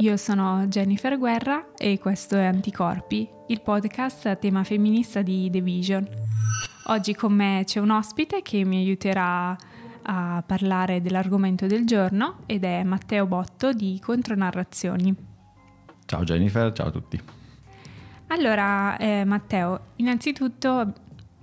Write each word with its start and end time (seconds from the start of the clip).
Io 0.00 0.16
sono 0.16 0.64
Jennifer 0.68 1.18
Guerra 1.18 1.74
e 1.76 1.98
questo 1.98 2.36
è 2.36 2.44
Anticorpi, 2.44 3.28
il 3.48 3.60
podcast 3.60 4.26
a 4.26 4.36
tema 4.36 4.62
femminista 4.62 5.22
di 5.22 5.50
The 5.50 5.60
Vision. 5.60 6.08
Oggi 6.86 7.16
con 7.16 7.32
me 7.32 7.64
c'è 7.66 7.80
un 7.80 7.90
ospite 7.90 8.40
che 8.42 8.64
mi 8.64 8.76
aiuterà 8.76 9.58
a 10.02 10.42
parlare 10.46 11.02
dell'argomento 11.02 11.66
del 11.66 11.84
giorno 11.84 12.42
ed 12.46 12.62
è 12.62 12.84
Matteo 12.84 13.26
Botto 13.26 13.72
di 13.72 14.00
Contronarrazioni. 14.00 15.12
Ciao 16.04 16.22
Jennifer, 16.22 16.72
ciao 16.72 16.86
a 16.86 16.90
tutti. 16.92 17.20
Allora, 18.28 18.96
eh, 18.98 19.24
Matteo, 19.24 19.80
innanzitutto 19.96 20.92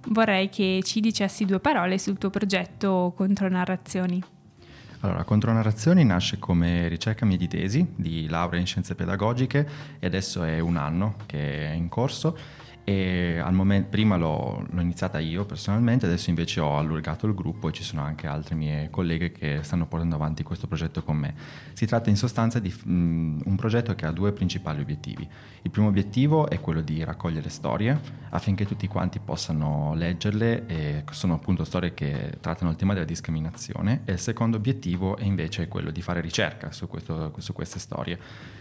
vorrei 0.08 0.48
che 0.48 0.80
ci 0.82 1.02
dicessi 1.02 1.44
due 1.44 1.60
parole 1.60 2.00
sul 2.00 2.18
tuo 2.18 2.30
progetto 2.30 3.12
Contronarrazioni. 3.18 4.24
Allora, 5.06 5.24
Contronarrazioni 5.24 6.04
nasce 6.04 6.40
come 6.40 6.88
ricerca 6.88 7.28
mia 7.28 7.38
di 7.38 7.48
tesi 7.48 7.86
di 7.96 8.28
laurea 8.28 8.60
in 8.60 8.66
scienze 8.66 8.96
pedagogiche 8.96 9.70
e 10.00 10.08
adesso 10.08 10.42
è 10.42 10.58
un 10.58 10.78
anno 10.78 11.18
che 11.28 11.70
è 11.70 11.74
in 11.74 11.90
corso 11.90 12.36
e 12.88 13.42
momento, 13.50 13.90
prima 13.90 14.16
l'ho, 14.16 14.64
l'ho, 14.70 14.80
iniziata 14.80 15.18
io 15.18 15.44
personalmente, 15.44 16.06
adesso 16.06 16.30
invece 16.30 16.60
ho 16.60 16.78
allargato 16.78 17.26
il 17.26 17.34
gruppo 17.34 17.70
e 17.70 17.72
ci 17.72 17.82
sono 17.82 18.04
anche 18.04 18.28
altre 18.28 18.54
mie 18.54 18.90
colleghe 18.92 19.32
che 19.32 19.62
stanno 19.64 19.88
portando 19.88 20.14
avanti 20.14 20.44
questo 20.44 20.68
progetto 20.68 21.02
con 21.02 21.18
me. 21.18 21.34
Si 21.74 21.88
tratta 21.88 22.12
in 22.12 22.16
sostanza 22.16 22.60
di 22.60 22.72
um, 22.86 23.42
un 23.44 23.56
progetto 23.56 23.96
che 23.96 24.06
ha 24.06 24.12
due 24.12 24.34
principali 24.34 24.82
obiettivi. 24.82 25.28
Il 25.64 25.72
primo 25.72 25.88
obiettivo 25.88 26.48
è 26.48 26.60
quello 26.60 26.82
di 26.82 27.04
raccogliere 27.04 27.50
storie 27.50 28.00
affinché 28.30 28.68
tutti 28.68 28.88
quanti 28.88 29.18
possano 29.18 29.96
leggerle 29.96 30.68
e 30.68 31.04
sono 31.10 31.34
appunto 31.34 31.64
storie 31.64 31.96
che 31.96 32.38
trattano 32.40 32.70
il 32.70 32.76
tema 32.76 32.94
della 32.94 33.06
discriminazione 33.06 34.02
e 34.06 34.12
il 34.12 34.20
secondo 34.20 34.58
obiettivo 34.58 35.18
è 35.18 35.24
invece 35.24 35.68
quello 35.68 35.90
di 35.90 36.04
fare 36.04 36.22
ricerca 36.22 36.72
su, 36.72 36.88
questo, 36.88 37.34
su 37.40 37.52
queste 37.52 37.80
storie 37.80 38.20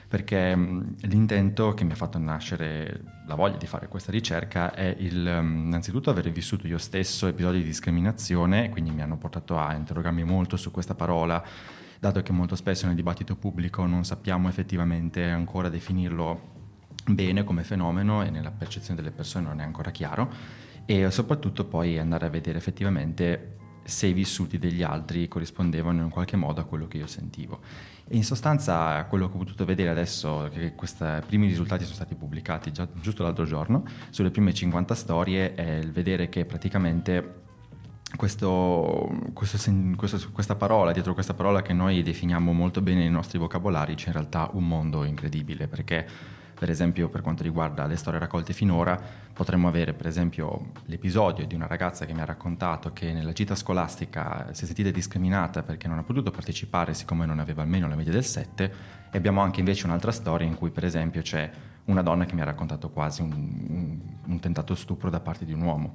perché 0.09 0.53
um, 0.55 0.95
l'intento 1.01 1.75
che 1.75 1.85
mi 1.85 1.93
ha 1.93 1.97
fatto 1.97 2.19
nascere 2.19 3.01
la 3.27 3.35
voglia 3.35 3.57
di 3.57 3.67
fare 3.67 3.89
questa 3.89 4.13
ricerca 4.15 4.73
è 4.73 4.95
il, 4.99 5.27
um, 5.27 5.67
innanzitutto 5.67 6.11
aver 6.11 6.31
vissuto 6.31 6.67
io 6.67 6.79
stesso 6.79 7.27
episodi 7.27 7.59
di 7.59 7.65
discriminazione, 7.65 8.71
quindi 8.71 8.91
mi 8.91 9.03
hanno 9.03 9.17
portato 9.17 9.59
a 9.59 9.75
interrogarmi 9.75 10.25
molto 10.25 10.57
su 10.57 10.71
questa 10.71 10.95
parola, 10.95 11.43
dato 11.99 12.23
che 12.23 12.33
molto 12.33 12.57
spesso 12.57 12.87
nel 12.87 12.95
dibattito 12.95 13.37
pubblico 13.37 13.85
non 13.87 14.05
sappiamo 14.05 14.49
effettivamente 14.49 15.25
ancora 15.25 15.69
definirlo 15.69 16.53
bene 17.07 17.45
come 17.45 17.65
fenomeno 17.65 18.23
e 18.25 18.31
nella 18.31 18.51
percezione 18.51 19.01
delle 19.01 19.15
persone 19.15 19.47
non 19.47 19.61
è 19.61 19.65
ancora 19.65 19.91
chiaro. 19.91 20.31
E 20.87 21.11
soprattutto 21.11 21.65
poi 21.65 21.99
andare 21.99 22.27
a 22.27 22.31
vedere 22.31 22.59
effettivamente 22.59 23.57
se 23.85 24.07
i 24.07 24.13
vissuti 24.13 24.59
degli 24.59 24.83
altri 24.83 25.29
corrispondevano 25.29 26.03
in 26.03 26.09
qualche 26.09 26.37
modo 26.37 26.61
a 26.61 26.65
quello 26.65 26.89
che 26.89 26.97
io 26.97 27.07
sentivo. 27.07 27.61
E 28.07 28.17
in 28.17 28.25
sostanza 28.25 29.05
quello 29.05 29.29
che 29.29 29.35
ho 29.35 29.39
potuto 29.39 29.65
vedere 29.65 29.91
adesso, 29.91 30.49
che 30.53 30.75
questi 30.75 31.05
primi 31.27 31.47
risultati 31.47 31.85
sono 31.85 31.95
stati 31.95 32.15
pubblicati 32.15 32.73
già, 32.73 32.87
giusto 33.01 33.23
l'altro 33.23 33.45
giorno, 33.45 33.85
sulle 34.11 34.31
prime 34.31 34.53
50 34.53 34.95
storie, 34.95 35.55
è 35.55 35.77
il 35.77 35.93
vedere 35.93 36.29
che 36.29 36.45
praticamente 36.45 37.43
questo, 38.17 39.11
questo, 39.33 39.59
questo, 39.97 40.31
questa 40.33 40.55
parola, 40.55 40.93
dietro 40.93 41.15
questa 41.15 41.35
parola 41.35 41.63
che 41.63 41.73
noi 41.73 42.03
definiamo 42.03 42.53
molto 42.53 42.81
bene 42.81 43.01
nei 43.01 43.11
nostri 43.11 43.39
vocabolari, 43.39 43.95
c'è 43.95 44.09
in 44.09 44.13
realtà 44.15 44.51
un 44.53 44.67
mondo 44.67 45.05
incredibile, 45.05 45.67
perché 45.67 46.07
per 46.65 46.73
esempio 46.73 47.11
per 47.11 47.21
quanto 47.21 47.43
riguarda 47.43 47.85
le 47.85 47.95
storie 47.95 48.19
raccolte 48.19 48.55
finora, 48.55 48.99
potremmo 49.35 49.69
avere 49.69 49.93
per 49.93 50.07
esempio 50.07 50.71
l'episodio 50.87 51.47
di 51.47 51.55
una 51.55 51.67
ragazza 51.67 52.07
che 52.07 52.15
mi 52.15 52.23
ha 52.23 52.25
raccontato 52.25 52.91
che 52.95 53.13
nella 53.13 53.33
gita 53.33 53.55
scolastica 53.55 54.49
si 54.53 54.63
è 54.63 54.67
sentita 54.67 54.91
discriminata 54.91 55.63
perché 55.63 55.89
non 55.89 55.99
ha 55.99 56.03
potuto 56.03 56.31
partecipare 56.31 56.95
siccome 56.95 57.27
non 57.27 57.39
aveva 57.39 57.61
almeno 57.61 57.87
la 57.87 57.97
media 57.97 58.13
del 58.13 58.25
7 58.25 58.73
e 59.11 59.19
abbiamo 59.19 59.43
anche 59.43 59.59
invece 59.61 59.85
un'altra 59.85 60.11
storia 60.11 60.47
in 60.47 60.55
cui 60.55 60.71
per 60.71 60.87
esempio 60.87 61.21
c'è 61.21 61.51
una 61.87 62.03
donna 62.03 62.25
che 62.25 62.35
mi 62.35 62.41
ha 62.41 62.45
raccontato 62.45 62.91
quasi 62.91 63.23
un, 63.23 63.33
un, 63.33 63.99
un 64.27 64.41
tentato 64.41 64.75
stupro 64.75 65.11
da 65.11 65.21
parte 65.21 65.45
di 65.45 65.53
un 65.53 65.63
uomo. 65.63 65.95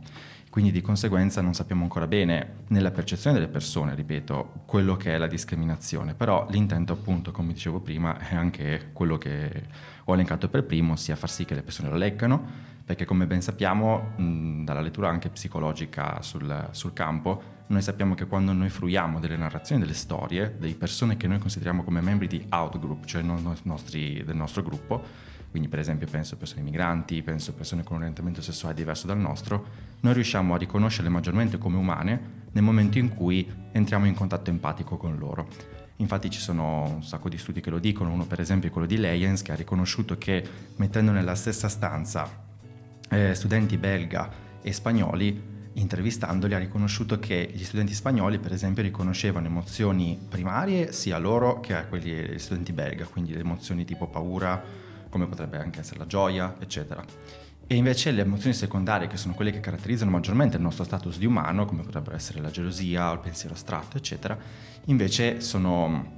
Quindi 0.50 0.72
di 0.72 0.81
conseguenza 0.81 1.41
non 1.41 1.53
sappiamo 1.53 1.83
ancora 1.83 2.07
bene 2.07 2.63
nella 2.67 2.89
percezione 2.89 3.38
delle 3.38 3.51
persone, 3.51 3.94
ripeto, 3.94 4.63
quello 4.66 4.97
che 4.97 5.13
è 5.13 5.17
la 5.17 5.28
discriminazione, 5.28 6.16
però 6.16 6.47
l'intento 6.49 6.94
appunto, 6.94 7.31
come 7.31 7.53
dicevo 7.53 7.79
prima, 7.79 8.17
è 8.17 8.35
anche 8.35 8.89
quello 8.91 9.19
che 9.19 9.63
ho 10.03 10.13
elencato 10.13 10.49
per 10.49 10.63
primo, 10.63 10.95
sia 10.95 11.16
far 11.16 11.29
sì 11.29 11.45
che 11.45 11.53
le 11.53 11.61
persone 11.61 11.89
lo 11.89 11.95
leggano, 11.97 12.44
perché 12.83 13.05
come 13.05 13.28
ben 13.28 13.44
sappiamo 13.44 14.13
mh, 14.16 14.63
dalla 14.63 14.81
lettura 14.81 15.09
anche 15.09 15.29
psicologica 15.29 16.19
sul, 16.23 16.69
sul 16.72 16.94
campo, 16.94 17.57
noi 17.67 17.83
sappiamo 17.83 18.16
che 18.16 18.25
quando 18.25 18.51
noi 18.51 18.69
fruiamo 18.69 19.19
delle 19.19 19.38
narrazioni, 19.38 19.81
delle 19.81 19.94
storie, 19.94 20.55
delle 20.57 20.73
persone 20.73 21.16
che 21.16 21.28
noi 21.28 21.38
consideriamo 21.38 21.83
come 21.83 22.01
membri 22.01 22.25
di 22.25 22.44
outgroup, 22.49 23.05
cioè 23.05 23.22
nostri, 23.22 24.23
del 24.25 24.35
nostro 24.35 24.63
gruppo, 24.63 25.03
quindi 25.49 25.67
per 25.67 25.79
esempio 25.79 26.07
penso 26.09 26.35
a 26.35 26.37
persone 26.37 26.61
migranti, 26.61 27.21
penso 27.21 27.51
a 27.51 27.53
persone 27.53 27.83
con 27.83 27.95
un 27.95 28.01
orientamento 28.01 28.41
sessuale 28.41 28.75
diverso 28.75 29.07
dal 29.07 29.17
nostro, 29.17 29.87
noi 30.01 30.13
riusciamo 30.13 30.53
a 30.53 30.57
riconoscerle 30.57 31.09
maggiormente 31.09 31.57
come 31.57 31.77
umane 31.77 32.37
nel 32.51 32.63
momento 32.63 32.97
in 32.97 33.09
cui 33.09 33.49
entriamo 33.71 34.05
in 34.05 34.13
contatto 34.13 34.49
empatico 34.49 34.97
con 34.97 35.17
loro. 35.17 35.47
Infatti 35.97 36.29
ci 36.29 36.39
sono 36.39 36.83
un 36.83 37.03
sacco 37.03 37.27
di 37.27 37.37
studi 37.37 37.59
che 37.59 37.69
lo 37.69 37.79
dicono, 37.79 38.11
uno 38.11 38.25
per 38.25 38.39
esempio 38.39 38.69
è 38.69 38.71
quello 38.71 38.87
di 38.87 38.97
Leyens 38.97 39.41
che 39.41 39.51
ha 39.51 39.55
riconosciuto 39.55 40.17
che 40.17 40.47
mettendo 40.77 41.11
nella 41.11 41.35
stessa 41.35 41.67
stanza 41.67 42.47
eh, 43.09 43.33
studenti 43.35 43.77
belga 43.77 44.31
e 44.61 44.71
spagnoli, 44.71 45.57
intervistandoli 45.73 46.53
ha 46.53 46.57
riconosciuto 46.57 47.19
che 47.19 47.51
gli 47.53 47.63
studenti 47.63 47.93
spagnoli 47.93 48.39
per 48.39 48.53
esempio 48.53 48.83
riconoscevano 48.83 49.47
emozioni 49.47 50.17
primarie 50.27 50.91
sia 50.91 51.16
a 51.16 51.19
loro 51.19 51.59
che 51.59 51.75
a 51.75 51.85
quelli 51.85 52.13
degli 52.13 52.39
studenti 52.39 52.71
belga, 52.71 53.05
quindi 53.05 53.33
emozioni 53.33 53.83
tipo 53.83 54.07
paura, 54.07 54.61
come 55.09 55.28
potrebbe 55.28 55.58
anche 55.58 55.80
essere 55.80 56.00
la 56.00 56.06
gioia, 56.06 56.56
eccetera. 56.59 57.03
E 57.72 57.75
invece 57.75 58.12
le 58.12 58.22
emozioni 58.22 58.56
secondarie, 58.56 59.08
che 59.08 59.18
sono 59.18 59.36
quelle 59.36 59.52
che 59.52 59.59
caratterizzano 59.59 60.09
maggiormente 60.09 60.58
il 60.58 60.64
nostro 60.64 60.84
status 60.84 61.18
di 61.18 61.25
umano, 61.25 61.66
come 61.66 61.84
potrebbero 61.84 62.16
essere 62.16 62.42
la 62.42 62.50
gelosia 62.50 63.12
il 63.12 63.20
pensiero 63.20 63.53
astratto, 63.53 63.97
eccetera, 63.97 64.38
invece 64.86 65.40
sono 65.42 66.18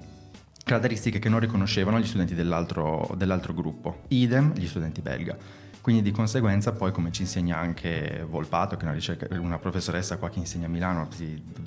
caratteristiche 0.63 1.19
che 1.19 1.27
non 1.27 1.39
riconoscevano 1.39 1.99
gli 1.99 2.05
studenti 2.05 2.35
dell'altro, 2.35 3.13
dell'altro 3.17 3.53
gruppo, 3.53 4.03
idem 4.09 4.53
gli 4.53 4.67
studenti 4.67 5.01
belga. 5.01 5.35
Quindi 5.81 6.03
di 6.03 6.11
conseguenza 6.11 6.73
poi 6.73 6.91
come 6.91 7.11
ci 7.11 7.23
insegna 7.23 7.57
anche 7.57 8.23
Volpato, 8.29 8.75
che 8.75 8.83
è 8.83 8.85
una, 8.85 8.93
ricerca, 8.93 9.27
una 9.39 9.57
professoressa 9.57 10.17
qua 10.17 10.29
che 10.29 10.37
insegna 10.37 10.67
a 10.67 10.69
Milano, 10.69 11.07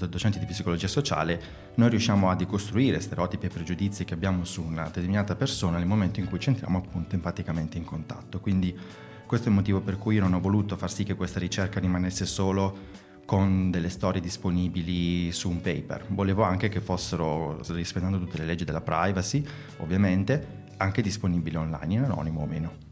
docente 0.08 0.38
di 0.38 0.46
psicologia 0.46 0.86
sociale, 0.86 1.42
noi 1.74 1.90
riusciamo 1.90 2.30
a 2.30 2.36
decostruire 2.36 3.00
stereotipi 3.00 3.46
e 3.46 3.48
pregiudizi 3.48 4.04
che 4.04 4.14
abbiamo 4.14 4.44
su 4.44 4.62
una 4.62 4.84
determinata 4.84 5.34
persona 5.34 5.78
nel 5.78 5.86
momento 5.86 6.20
in 6.20 6.28
cui 6.28 6.38
ci 6.38 6.50
entriamo 6.50 6.78
appunto 6.78 7.16
empaticamente 7.16 7.76
in 7.76 7.84
contatto. 7.84 8.38
Quindi 8.38 8.78
questo 9.26 9.46
è 9.46 9.50
il 9.50 9.56
motivo 9.56 9.80
per 9.80 9.98
cui 9.98 10.14
io 10.14 10.20
non 10.20 10.34
ho 10.34 10.40
voluto 10.40 10.76
far 10.76 10.92
sì 10.92 11.02
che 11.02 11.16
questa 11.16 11.40
ricerca 11.40 11.80
rimanesse 11.80 12.24
solo 12.24 13.02
con 13.24 13.72
delle 13.72 13.88
storie 13.88 14.20
disponibili 14.20 15.32
su 15.32 15.50
un 15.50 15.60
paper. 15.60 16.06
Volevo 16.10 16.44
anche 16.44 16.68
che 16.68 16.80
fossero, 16.80 17.60
rispettando 17.68 18.20
tutte 18.20 18.38
le 18.38 18.44
leggi 18.44 18.64
della 18.64 18.80
privacy, 18.80 19.44
ovviamente, 19.78 20.62
anche 20.76 21.02
disponibili 21.02 21.56
online, 21.56 21.94
in 21.94 22.04
anonimo 22.04 22.42
o 22.42 22.46
meno. 22.46 22.83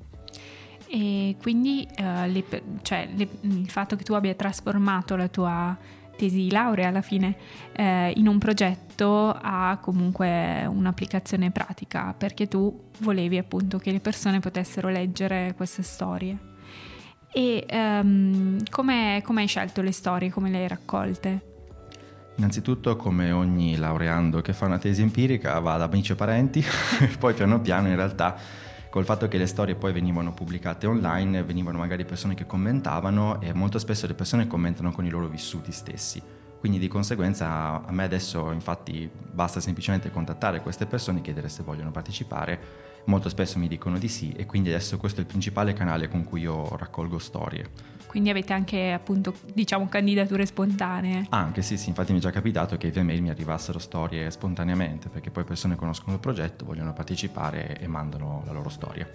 E 0.95 1.37
quindi 1.41 1.89
uh, 2.01 2.31
le, 2.31 2.45
cioè, 2.83 3.09
le, 3.15 3.27
il 3.41 3.71
fatto 3.71 3.97
che 3.97 4.05
tu 4.05 4.13
abbia 4.13 4.35
trasformato 4.35 5.17
la 5.17 5.29
tua 5.29 5.75
tesi 6.19 6.37
di 6.37 6.51
laurea 6.51 6.89
alla 6.89 7.01
fine 7.01 7.35
eh, 7.73 8.13
in 8.15 8.29
un 8.29 8.37
progetto 8.37 9.31
ha 9.31 9.79
comunque 9.81 10.67
un'applicazione 10.67 11.51
pratica 11.51 12.15
perché 12.17 12.47
tu 12.47 12.91
volevi 12.99 13.39
appunto 13.39 13.79
che 13.79 13.91
le 13.91 14.01
persone 14.01 14.39
potessero 14.41 14.91
leggere 14.91 15.55
queste 15.57 15.83
storie. 15.83 16.51
E 17.33 17.67
um, 17.71 18.59
come 18.69 19.23
hai 19.25 19.47
scelto 19.47 19.81
le 19.81 19.93
storie, 19.93 20.31
come 20.31 20.51
le 20.51 20.59
hai 20.59 20.69
raccolte? 20.69 21.47
Innanzitutto, 22.37 22.97
come 22.97 23.33
ogni 23.33 23.77
laureando 23.77 24.43
che 24.43 24.53
fa 24.53 24.67
una 24.67 24.79
tesi 24.79 25.01
empirica, 25.01 25.59
va 25.61 25.79
da 25.79 25.85
amici 25.85 26.13
e 26.13 26.17
parenti, 26.17 26.63
poi 27.19 27.33
piano 27.33 27.63
piano 27.63 27.89
in 27.89 27.97
realtà 27.97 28.37
col 28.93 29.07
fatto 29.07 29.27
che 29.27 29.39
le 29.39 29.47
storie 29.47 29.75
poi 29.75 29.91
venivano 29.91 30.35
pubblicate 30.35 30.87
online, 30.87 31.43
venivano 31.45 31.79
magari 31.79 32.05
persone 32.05 32.35
che 32.35 32.45
commentavano 32.45 33.41
e 33.41 33.55
molto 33.55 33.79
spesso 33.79 34.07
le 34.07 34.13
persone 34.13 34.47
commentano 34.47 34.93
con 34.93 35.07
i 35.07 35.09
loro 35.09 35.29
vissuti 35.29 35.73
stessi. 35.73 36.21
Quindi 36.59 36.79
di 36.79 36.89
conseguenza 36.89 37.83
a 37.87 37.91
me 37.91 38.05
adesso 38.05 38.51
infatti 38.51 39.11
basta 39.11 39.61
semplicemente 39.61 40.11
contattare 40.11 40.61
queste 40.61 40.85
persone 40.85 41.23
chiedere 41.23 41.49
se 41.49 41.63
vogliono 41.63 41.91
partecipare 41.91 42.61
molto 43.05 43.29
spesso 43.29 43.59
mi 43.59 43.69
dicono 43.69 43.99
di 43.99 44.09
sì 44.09 44.33
e 44.33 44.47
quindi 44.47 44.69
adesso 44.71 44.97
questo 44.99 45.21
è 45.21 45.23
il 45.23 45.29
principale 45.29 45.73
canale 45.73 46.09
con 46.09 46.25
cui 46.25 46.43
io 46.43 46.77
raccolgo 46.77 47.19
storie. 47.19 47.71
Quindi 48.07 48.29
avete 48.29 48.53
anche 48.53 48.93
appunto 48.93 49.35
diciamo 49.55 49.89
candidature 49.89 50.45
spontanee? 50.45 51.27
Anche 51.31 51.63
sì, 51.63 51.79
sì, 51.79 51.89
infatti 51.89 52.13
mi 52.13 52.19
è 52.19 52.21
già 52.21 52.31
capitato 52.31 52.77
che 52.77 52.91
via 52.91 53.03
mail 53.03 53.23
mi 53.23 53.31
arrivassero 53.31 53.79
storie 53.79 54.31
spontaneamente 54.31 55.09
perché 55.09 55.31
poi 55.31 55.45
persone 55.45 55.77
conoscono 55.77 56.13
il 56.15 56.21
progetto, 56.21 56.67
vogliono 56.67 56.93
partecipare 56.93 57.79
e 57.79 57.87
mandano 57.87 58.43
la 58.45 58.53
loro 58.53 58.69
storia. 58.69 59.09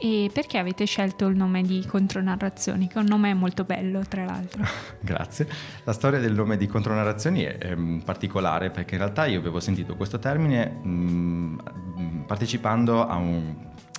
E 0.00 0.30
perché 0.32 0.58
avete 0.58 0.84
scelto 0.84 1.26
il 1.26 1.34
nome 1.34 1.62
di 1.62 1.84
Contronarrazioni, 1.84 2.86
che 2.86 2.94
è 2.94 2.98
un 2.98 3.06
nome 3.08 3.34
molto 3.34 3.64
bello, 3.64 4.02
tra 4.08 4.24
l'altro? 4.24 4.62
Grazie. 5.00 5.48
La 5.82 5.92
storia 5.92 6.20
del 6.20 6.34
nome 6.34 6.56
di 6.56 6.68
Contronarrazioni 6.68 7.42
è, 7.42 7.58
è 7.58 7.76
particolare 8.04 8.70
perché 8.70 8.94
in 8.94 9.00
realtà 9.00 9.26
io 9.26 9.40
avevo 9.40 9.58
sentito 9.58 9.96
questo 9.96 10.20
termine 10.20 10.66
mh, 10.66 12.24
partecipando 12.26 13.04
a 13.06 13.16
un, 13.16 13.56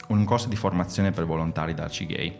un, 0.07 0.23
corso 0.23 0.47
di 0.47 0.55
formazione 0.55 1.11
per 1.11 1.25
volontari 1.25 1.73
da 1.73 1.89
CGay 1.89 2.37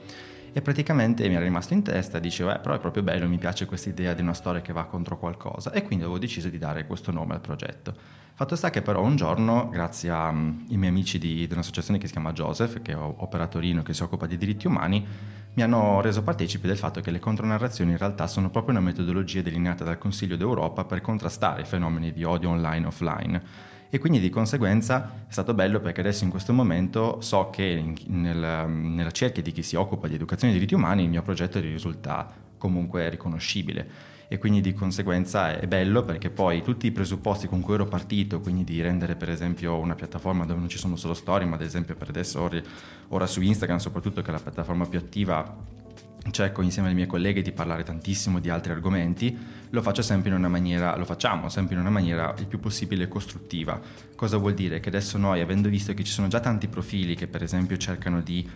e 0.52 0.62
praticamente 0.62 1.28
mi 1.28 1.36
era 1.36 1.44
rimasto 1.44 1.74
in 1.74 1.84
testa 1.84 2.20
dicevo, 2.20 2.54
eh, 2.54 2.60
però 2.60 2.76
è 2.76 2.80
proprio 2.80 3.04
bello, 3.04 3.28
mi 3.28 3.38
piace 3.38 3.66
questa 3.66 3.90
idea 3.90 4.14
di 4.14 4.22
una 4.22 4.34
storia 4.34 4.62
che 4.62 4.74
va 4.74 4.86
contro 4.86 5.18
qualcosa 5.18 5.72
e 5.72 5.84
quindi 5.84 6.04
avevo 6.04 6.20
deciso 6.20 6.50
di 6.50 6.58
dare 6.58 6.86
questo 6.86 7.12
nome 7.12 7.34
al 7.34 7.42
progetto. 7.42 8.18
Fatto 8.40 8.56
sta 8.56 8.70
che 8.70 8.82
però 8.82 9.02
un 9.02 9.18
giorno, 9.18 9.68
grazie 9.68 10.10
ai 10.12 10.32
um, 10.32 10.66
miei 10.70 10.88
amici 10.88 11.20
di, 11.20 11.46
di, 11.46 11.52
un'associazione 11.52 12.00
che 12.00 12.08
si 12.08 12.14
chiama 12.14 12.32
Joseph, 12.32 12.82
che 12.82 12.94
opera 12.94 13.44
a 13.44 13.48
Torino, 13.48 13.84
che 13.84 13.94
si 13.94 14.02
occupa 14.02 14.28
di 14.28 14.38
diritti 14.38 14.66
umani, 14.66 15.06
mi 15.56 15.62
hanno 15.62 16.00
reso 16.00 16.24
partecipe 16.24 16.66
del 16.66 16.78
fatto 16.78 17.02
che 17.02 17.12
le 17.12 17.20
contronarrazioni 17.20 17.92
in 17.92 17.98
realtà 17.98 18.28
sono 18.28 18.50
proprio 18.50 18.78
una 18.78 18.86
metodologia 18.86 19.42
delineata 19.42 19.84
dal 19.84 19.98
Consiglio 19.98 20.38
d'Europa 20.38 20.86
per 20.86 21.02
contrastare 21.02 21.64
i 21.64 21.66
fenomeni 21.66 22.14
di 22.14 22.24
odio 22.24 22.52
online 22.52 22.86
e 22.86 22.88
offline. 22.88 23.42
E 23.92 23.98
quindi 23.98 24.20
di 24.20 24.30
conseguenza 24.30 25.24
è 25.28 25.32
stato 25.32 25.56
bello 25.56 25.80
perché 25.80 26.02
adesso 26.02 26.24
in 26.24 26.30
questo 26.30 26.54
momento 26.54 27.22
so 27.22 27.50
che 27.50 27.64
in, 27.64 27.96
nel, 28.22 28.70
nella 28.70 29.12
cerchia 29.12 29.42
di 29.42 29.52
chi 29.52 29.64
si 29.64 29.76
occupa 29.76 30.08
di 30.08 30.14
educazione 30.14 30.54
dei 30.54 30.62
diritti 30.62 30.80
umani 30.80 31.04
il 31.04 31.10
mio 31.10 31.24
progetto 31.24 31.60
risulta 31.60 32.32
comunque 32.58 33.10
riconoscibile. 33.10 34.18
E 34.28 34.38
quindi 34.38 34.62
di 34.62 34.74
conseguenza 34.74 35.60
è 35.60 35.66
bello 35.66 36.04
perché 36.04 36.30
poi 36.30 36.62
tutti 36.62 36.86
i 36.86 36.92
presupposti 36.92 37.48
con 37.48 37.62
cui 37.62 37.74
ero 37.74 37.88
partito, 37.88 38.40
quindi 38.42 38.64
di 38.64 38.80
rendere 38.80 39.16
per 39.16 39.32
esempio 39.32 39.76
una 39.80 39.96
piattaforma 39.96 40.46
dove 40.46 40.60
non 40.60 40.70
ci 40.70 40.78
sono 40.78 40.96
solo 40.96 41.16
storie, 41.16 41.48
ma 41.48 41.56
ad 41.56 41.64
esempio 41.64 41.96
per 41.96 42.10
adesso 42.10 42.48
ora 43.08 43.26
su 43.26 43.42
Instagram 43.42 43.80
soprattutto 43.80 44.22
che 44.22 44.30
è 44.30 44.32
la 44.32 44.40
piattaforma 44.40 44.86
più 44.86 45.00
attiva 45.00 45.78
cerco 46.32 46.62
insieme 46.62 46.90
ai 46.90 46.94
miei 46.94 47.08
colleghi 47.08 47.42
di 47.42 47.52
parlare 47.52 47.84
tantissimo 47.84 48.40
di 48.40 48.50
altri 48.50 48.72
argomenti, 48.72 49.38
lo 49.70 49.82
faccio 49.82 50.02
sempre 50.02 50.30
in 50.30 50.36
una 50.36 50.50
maniera, 50.50 50.96
lo 50.96 51.06
facciamo 51.06 51.50
sempre 51.50 51.76
in 51.76 51.82
una 51.82 51.90
maniera 51.90 52.34
il 52.40 52.46
più 52.46 52.60
possibile 52.60 53.08
costruttiva. 53.08 53.80
Cosa 54.16 54.38
vuol 54.38 54.54
dire? 54.54 54.80
Che 54.80 54.90
adesso 54.90 55.18
noi, 55.18 55.42
avendo 55.42 55.70
visto 55.70 55.94
che 55.94 56.04
ci 56.04 56.12
sono 56.12 56.28
già 56.28 56.40
tanti 56.40 56.68
profili 56.68 57.16
che 57.16 57.28
per 57.28 57.44
esempio 57.44 57.78
cercano 57.78 58.22
di 58.22 58.48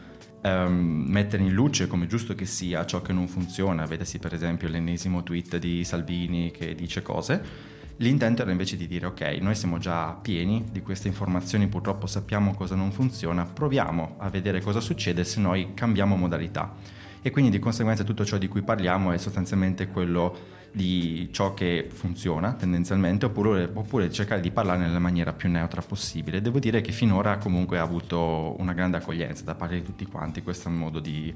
um, 0.43 1.05
mettere 1.07 1.43
in 1.43 1.53
luce, 1.53 1.87
come 1.87 2.07
giusto 2.07 2.35
che 2.35 2.45
sia, 2.45 2.85
ciò 2.85 3.01
che 3.01 3.13
non 3.13 3.27
funziona, 3.27 3.85
vedesi 3.85 4.19
per 4.19 4.33
esempio 4.33 4.67
l'ennesimo 4.67 5.23
tweet 5.23 5.57
di 5.57 5.83
Salvini 5.83 6.51
che 6.51 6.75
dice 6.75 7.01
cose, 7.01 7.71
l'intento 7.97 8.41
era 8.41 8.51
invece 8.51 8.75
di 8.75 8.87
dire 8.87 9.05
ok, 9.07 9.21
noi 9.39 9.55
siamo 9.55 9.77
già 9.77 10.13
pieni 10.13 10.65
di 10.71 10.81
queste 10.81 11.07
informazioni, 11.07 11.67
purtroppo 11.67 12.07
sappiamo 12.07 12.53
cosa 12.53 12.75
non 12.75 12.91
funziona, 12.91 13.45
proviamo 13.45 14.15
a 14.17 14.29
vedere 14.29 14.61
cosa 14.61 14.79
succede 14.79 15.23
se 15.23 15.39
noi 15.39 15.71
cambiamo 15.73 16.15
modalità. 16.15 17.01
E 17.25 17.31
quindi 17.31 17.49
di 17.49 17.59
conseguenza 17.59 18.03
tutto 18.03 18.25
ciò 18.25 18.37
di 18.37 18.49
cui 18.49 18.63
parliamo 18.63 19.13
è 19.13 19.17
sostanzialmente 19.17 19.87
quello 19.87 20.61
di 20.73 21.29
ciò 21.31 21.53
che 21.53 21.87
funziona 21.89 22.51
tendenzialmente 22.53 23.27
oppure, 23.27 23.69
oppure, 23.71 24.11
cercare 24.11 24.41
di 24.41 24.51
parlare 24.51 24.79
nella 24.79 24.99
maniera 24.99 25.31
più 25.31 25.49
neutra 25.49 25.81
possibile. 25.81 26.41
Devo 26.41 26.59
dire 26.59 26.81
che 26.81 26.91
finora 26.91 27.37
comunque 27.37 27.79
ha 27.79 27.81
avuto 27.81 28.55
una 28.59 28.73
grande 28.73 28.97
accoglienza 28.97 29.43
da 29.45 29.55
parte 29.55 29.75
di 29.75 29.83
tutti 29.83 30.05
quanti 30.05 30.41
questo 30.41 30.69
modo 30.69 30.99
di, 30.99 31.33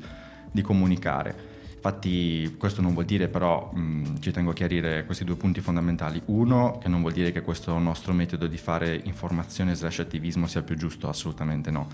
di 0.51 0.61
comunicare. 0.61 1.55
Infatti 1.75 2.55
questo 2.57 2.81
non 2.81 2.91
vuol 2.91 3.05
dire 3.05 3.29
però, 3.29 3.71
mh, 3.71 4.19
ci 4.19 4.31
tengo 4.31 4.51
a 4.51 4.53
chiarire 4.53 5.05
questi 5.05 5.23
due 5.23 5.37
punti 5.37 5.61
fondamentali. 5.61 6.21
Uno, 6.25 6.79
che 6.81 6.89
non 6.89 6.99
vuol 6.99 7.13
dire 7.13 7.31
che 7.31 7.43
questo 7.43 7.77
nostro 7.77 8.11
metodo 8.11 8.47
di 8.47 8.57
fare 8.57 8.99
informazione 9.05 9.73
slash 9.73 9.99
attivismo 9.99 10.47
sia 10.47 10.63
più 10.63 10.75
giusto, 10.75 11.07
assolutamente 11.07 11.71
no. 11.71 11.87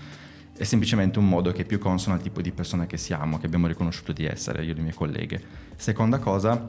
È 0.56 0.64
semplicemente 0.64 1.18
un 1.18 1.28
modo 1.28 1.50
che 1.52 1.62
è 1.62 1.64
più 1.64 1.78
consono 1.78 2.14
al 2.14 2.22
tipo 2.22 2.40
di 2.40 2.52
persona 2.52 2.86
che 2.86 2.96
siamo, 2.96 3.38
che 3.38 3.46
abbiamo 3.46 3.66
riconosciuto 3.66 4.12
di 4.12 4.24
essere, 4.24 4.64
io 4.64 4.72
e 4.72 4.74
le 4.74 4.82
mie 4.82 4.94
colleghe. 4.94 5.42
Seconda 5.76 6.18
cosa, 6.18 6.64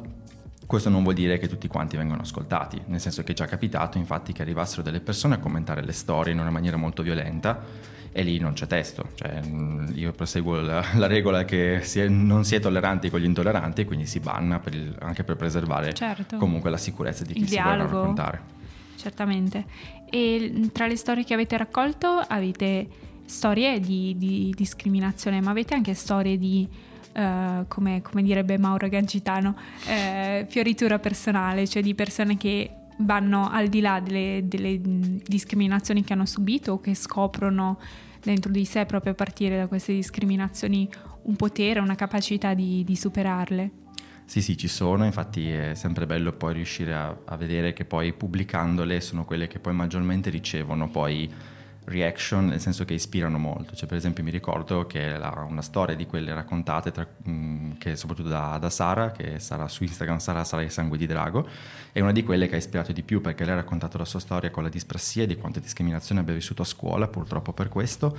questo 0.66 0.90
non 0.90 1.04
vuol 1.04 1.14
dire 1.14 1.38
che 1.38 1.48
tutti 1.48 1.68
quanti 1.68 1.96
vengono 1.96 2.22
ascoltati, 2.22 2.82
nel 2.88 3.00
senso 3.00 3.24
che 3.24 3.34
è 3.34 3.36
già 3.36 3.46
capitato 3.46 3.98
infatti 3.98 4.34
che 4.34 4.42
arrivassero 4.42 4.82
delle 4.82 5.00
persone 5.00 5.36
a 5.36 5.38
commentare 5.38 5.84
le 5.84 5.92
storie 5.92 6.34
in 6.34 6.40
una 6.40 6.50
maniera 6.50 6.78
molto 6.78 7.04
violenta 7.04 7.94
e 8.12 8.24
lì 8.24 8.40
non 8.40 8.54
c'è 8.54 8.66
testo, 8.66 9.10
cioè, 9.16 9.42
mm, 9.46 9.90
io 9.94 10.14
proseguo 10.14 10.62
la, 10.62 10.84
la 10.96 11.06
regola 11.06 11.44
che 11.44 11.82
si 11.84 12.00
è, 12.00 12.08
non 12.08 12.46
si 12.46 12.56
è 12.56 12.60
tolleranti 12.60 13.10
con 13.10 13.20
gli 13.20 13.26
intolleranti 13.26 13.82
e 13.82 13.86
quindi 13.86 14.06
si 14.06 14.20
banna 14.20 14.60
per 14.60 14.74
il, 14.74 14.96
anche 15.02 15.24
per 15.24 15.36
preservare 15.36 15.94
certo. 15.94 16.38
comunque 16.38 16.70
la 16.70 16.78
sicurezza 16.78 17.26
di 17.26 17.34
chi 17.34 17.42
il 17.42 17.48
si 17.48 17.56
dialogo. 17.56 17.90
vuole 17.90 18.00
raccontare. 18.00 18.42
Certamente. 18.96 19.66
E 20.10 20.70
tra 20.72 20.88
le 20.88 20.96
storie 20.96 21.26
che 21.26 21.34
avete 21.34 21.58
raccolto 21.58 22.08
avete 22.08 22.88
storie 23.26 23.80
di, 23.80 24.16
di 24.18 24.54
discriminazione, 24.56 25.42
ma 25.42 25.52
avete 25.52 25.74
anche 25.74 25.94
storie 25.94 26.38
di 26.38 26.68
uh, 27.14 27.66
come, 27.68 28.02
come, 28.02 28.22
direbbe 28.22 28.58
Mauro 28.58 28.88
Gancitano, 28.88 29.56
uh, 29.56 30.46
fioritura 30.48 31.00
personale, 31.00 31.68
cioè 31.68 31.82
di 31.82 31.96
persone 31.96 32.38
che 32.38 32.70
vanno 33.00 33.50
al 33.50 33.68
di 33.68 33.82
là 33.82 34.00
delle, 34.00 34.44
delle 34.46 34.80
discriminazioni 34.82 36.04
che 36.04 36.14
hanno 36.14 36.26
subito 36.26 36.74
o 36.74 36.80
che 36.80 36.96
scoprono 36.96 37.80
dentro 38.24 38.52
di 38.52 38.66
sé 38.66 38.86
proprio 38.86 39.12
a 39.12 39.16
partire 39.16 39.58
da 39.58 39.68
queste 39.68 39.94
discriminazioni 39.94 40.90
un 41.24 41.36
potere, 41.36 41.80
una 41.80 41.96
capacità 41.96 42.54
di, 42.54 42.84
di 42.84 42.96
superarle. 42.96 43.72
Sì, 44.26 44.42
sì, 44.42 44.58
ci 44.58 44.68
sono, 44.68 45.06
infatti 45.06 45.52
è 45.52 45.76
sempre 45.76 46.08
bello 46.08 46.34
poi 46.34 46.56
riuscire 46.56 46.96
a, 46.96 47.16
a, 47.26 47.38
vedere 47.38 47.74
che 47.74 47.86
poi 47.86 48.12
pubblicandole 48.12 49.00
sono 49.00 49.24
quelle 49.24 49.48
che 49.48 49.60
poi 49.60 49.74
maggiormente 49.74 50.32
ricevono 50.32 50.90
poi 50.90 51.32
reaction, 51.86 52.48
nel 52.48 52.60
senso 52.60 52.86
che 52.86 52.94
ispirano 52.94 53.38
molto. 53.38 53.76
Cioè, 53.76 53.88
per 53.88 53.98
esempio, 53.98 54.24
mi 54.24 54.32
ricordo 54.32 54.86
che 54.86 55.18
la, 55.18 55.46
una 55.48 55.62
storia 55.62 55.96
di 55.96 56.06
quelle 56.06 56.34
raccontate, 56.34 56.92
tra, 56.92 57.06
mh, 57.06 57.32
mm, 57.32 57.72
che 57.78 57.96
soprattutto 57.96 58.30
da, 58.30 58.58
da, 58.60 58.70
Sara, 58.70 59.12
che 59.12 59.40
sarà 59.40 59.68
su 59.68 59.84
Instagram, 59.84 60.18
Sara 60.18 60.44
Sara 60.44 60.62
il 60.62 60.72
sangue 60.72 60.98
di 60.98 61.06
drago, 61.06 61.48
è 61.92 62.00
una 62.02 62.12
di 62.12 62.24
quelle 62.24 62.48
che 62.48 62.56
ha 62.56 62.58
ispirato 62.58 62.92
di 62.92 63.04
più 63.04 63.22
perché 63.22 63.44
lei 63.44 63.54
ha 63.54 63.58
raccontato 63.58 63.98
la 63.98 64.06
sua 64.06 64.20
storia 64.20 64.50
con 64.52 64.64
la 64.64 64.70
disprassia 64.70 65.26
di 65.26 65.38
quante 65.38 65.60
discriminazioni 65.60 66.22
abbia 66.22 66.34
vissuto 66.34 66.62
a 66.64 66.66
scuola, 66.66 67.08
purtroppo 67.08 67.54
per 67.54 67.70
questo 67.70 68.18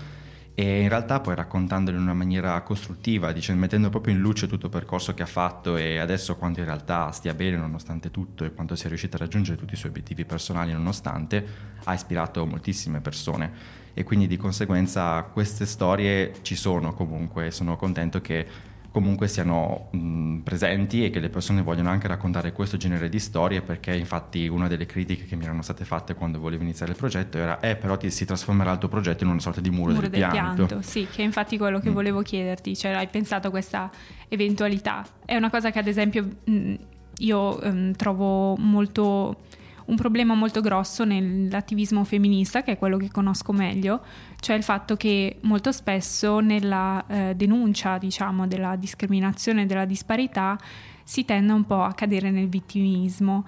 e 0.59 0.81
in 0.81 0.89
realtà 0.89 1.21
poi 1.21 1.35
raccontandolo 1.35 1.99
in 1.99 2.03
una 2.03 2.15
maniera 2.15 2.59
costruttiva, 2.63 3.31
dicendo, 3.31 3.61
mettendo 3.61 3.91
proprio 3.91 4.15
in 4.15 4.21
luce 4.21 4.47
tutto 4.47 4.67
il 4.67 4.73
percorso 4.73 5.13
che 5.13 5.23
ha 5.23 5.27
fatto 5.27 5.77
e 5.77 5.99
adesso 5.99 6.35
quanto 6.37 6.61
in 6.61 6.65
realtà 6.65 7.11
stia 7.11 7.35
bene 7.35 7.59
nonostante 7.59 8.11
tutto 8.11 8.43
e 8.43 8.55
quanto 8.55 8.75
sia 8.75 8.89
riuscita 8.89 9.17
a 9.17 9.19
raggiungere 9.19 9.59
tutti 9.59 9.75
i 9.75 9.77
suoi 9.77 9.91
obiettivi 9.91 10.25
personali 10.25 10.73
nonostante, 10.73 11.47
ha 11.85 11.93
ispirato 11.93 12.47
moltissime 12.47 13.01
persone. 13.01 13.53
E 13.93 14.03
quindi 14.03 14.27
di 14.27 14.39
conseguenza 14.39 15.21
queste 15.25 15.67
storie 15.67 16.37
ci 16.41 16.57
sono 16.57 16.95
comunque, 16.95 17.51
sono 17.51 17.77
contento 17.77 18.23
che 18.23 18.47
comunque 18.97 19.29
siano 19.29 19.89
mh, 19.91 20.39
presenti 20.39 21.05
e 21.05 21.11
che 21.11 21.21
le 21.21 21.29
persone 21.29 21.61
vogliono 21.61 21.91
anche 21.91 22.09
raccontare 22.09 22.53
questo 22.53 22.79
genere 22.79 23.11
di 23.11 23.19
storie 23.19 23.61
perché 23.61 23.95
infatti 23.95 24.49
una 24.49 24.69
delle 24.69 24.87
critiche 24.87 25.27
che 25.27 25.37
mi 25.37 25.45
erano 25.45 25.61
state 25.61 25.85
fatte 25.85 26.15
quando 26.15 26.39
volevo 26.39 26.63
iniziare 26.63 26.93
il 26.93 26.97
progetto 26.97 27.37
era 27.37 27.61
eh 27.61 27.77
però 27.77 27.99
ti, 27.99 28.11
si 28.11 28.25
trasformerà 28.25 28.73
il 28.73 28.79
tuo 28.79 28.89
progetto 28.89 29.23
in 29.23 29.29
una 29.29 29.41
sorta 29.41 29.61
di 29.61 29.69
muro, 29.69 29.93
muro 29.93 30.09
del, 30.09 30.19
del 30.19 30.31
pianto. 30.31 30.65
pianto. 30.65 30.87
Sì, 30.87 31.07
che 31.13 31.21
è 31.21 31.25
infatti 31.27 31.59
quello 31.59 31.79
che 31.79 31.91
mm. 31.91 31.93
volevo 31.93 32.23
chiederti, 32.23 32.75
cioè 32.75 32.93
hai 32.93 33.09
pensato 33.09 33.49
a 33.49 33.51
questa 33.51 33.91
eventualità? 34.29 35.05
È 35.27 35.37
una 35.37 35.51
cosa 35.51 35.71
che 35.71 35.79
ad 35.79 35.89
esempio 35.89 36.27
mh, 36.45 36.75
io 37.19 37.59
mh, 37.59 37.93
trovo 37.97 38.57
molto 38.57 39.41
un 39.87 39.97
problema 39.97 40.35
molto 40.35 40.61
grosso 40.61 41.05
nell'attivismo 41.05 42.05
femminista, 42.05 42.63
che 42.63 42.73
è 42.73 42.79
quello 42.79 42.97
che 42.97 43.11
conosco 43.11 43.53
meglio, 43.53 44.03
cioè 44.41 44.57
il 44.57 44.63
fatto 44.63 44.97
che 44.97 45.39
molto 45.43 45.73
spesso 45.73 46.41
nella 46.41 47.05
eh, 47.07 47.35
denuncia, 47.35 47.99
diciamo, 47.99 48.47
della 48.47 48.77
discriminazione 48.77 49.63
e 49.63 49.67
della 49.67 49.85
disparità 49.85 50.59
si 51.05 51.25
tende 51.25 51.53
un 51.53 51.65
po' 51.65 51.83
a 51.83 51.95
cadere 51.95 52.31
nel 52.31 52.49
vittimismo. 52.49 53.47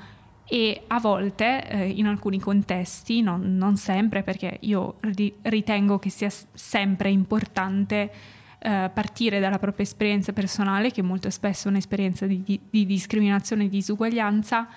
E 0.51 0.85
a 0.87 0.99
volte 0.99 1.69
eh, 1.69 1.89
in 1.91 2.07
alcuni 2.07 2.39
contesti, 2.39 3.21
non, 3.21 3.57
non, 3.57 3.77
sempre 3.77 4.23
perché 4.23 4.57
io 4.61 4.97
ritengo 5.43 5.99
che 5.99 6.09
sia 6.09 6.31
sempre 6.55 7.11
importante 7.11 8.11
eh, 8.61 8.91
partire 8.93 9.41
dalla 9.41 9.59
propria 9.59 9.85
esperienza 9.85 10.33
personale, 10.33 10.91
che 10.91 11.03
molto 11.03 11.29
spesso 11.29 11.69
è 11.69 11.71
un'esperienza 11.71 12.27
di, 12.27 12.43
di, 12.43 12.59
di 12.71 12.87
discriminazione 12.87 13.65
e 13.65 13.69
disuguaglianza, 13.69 14.69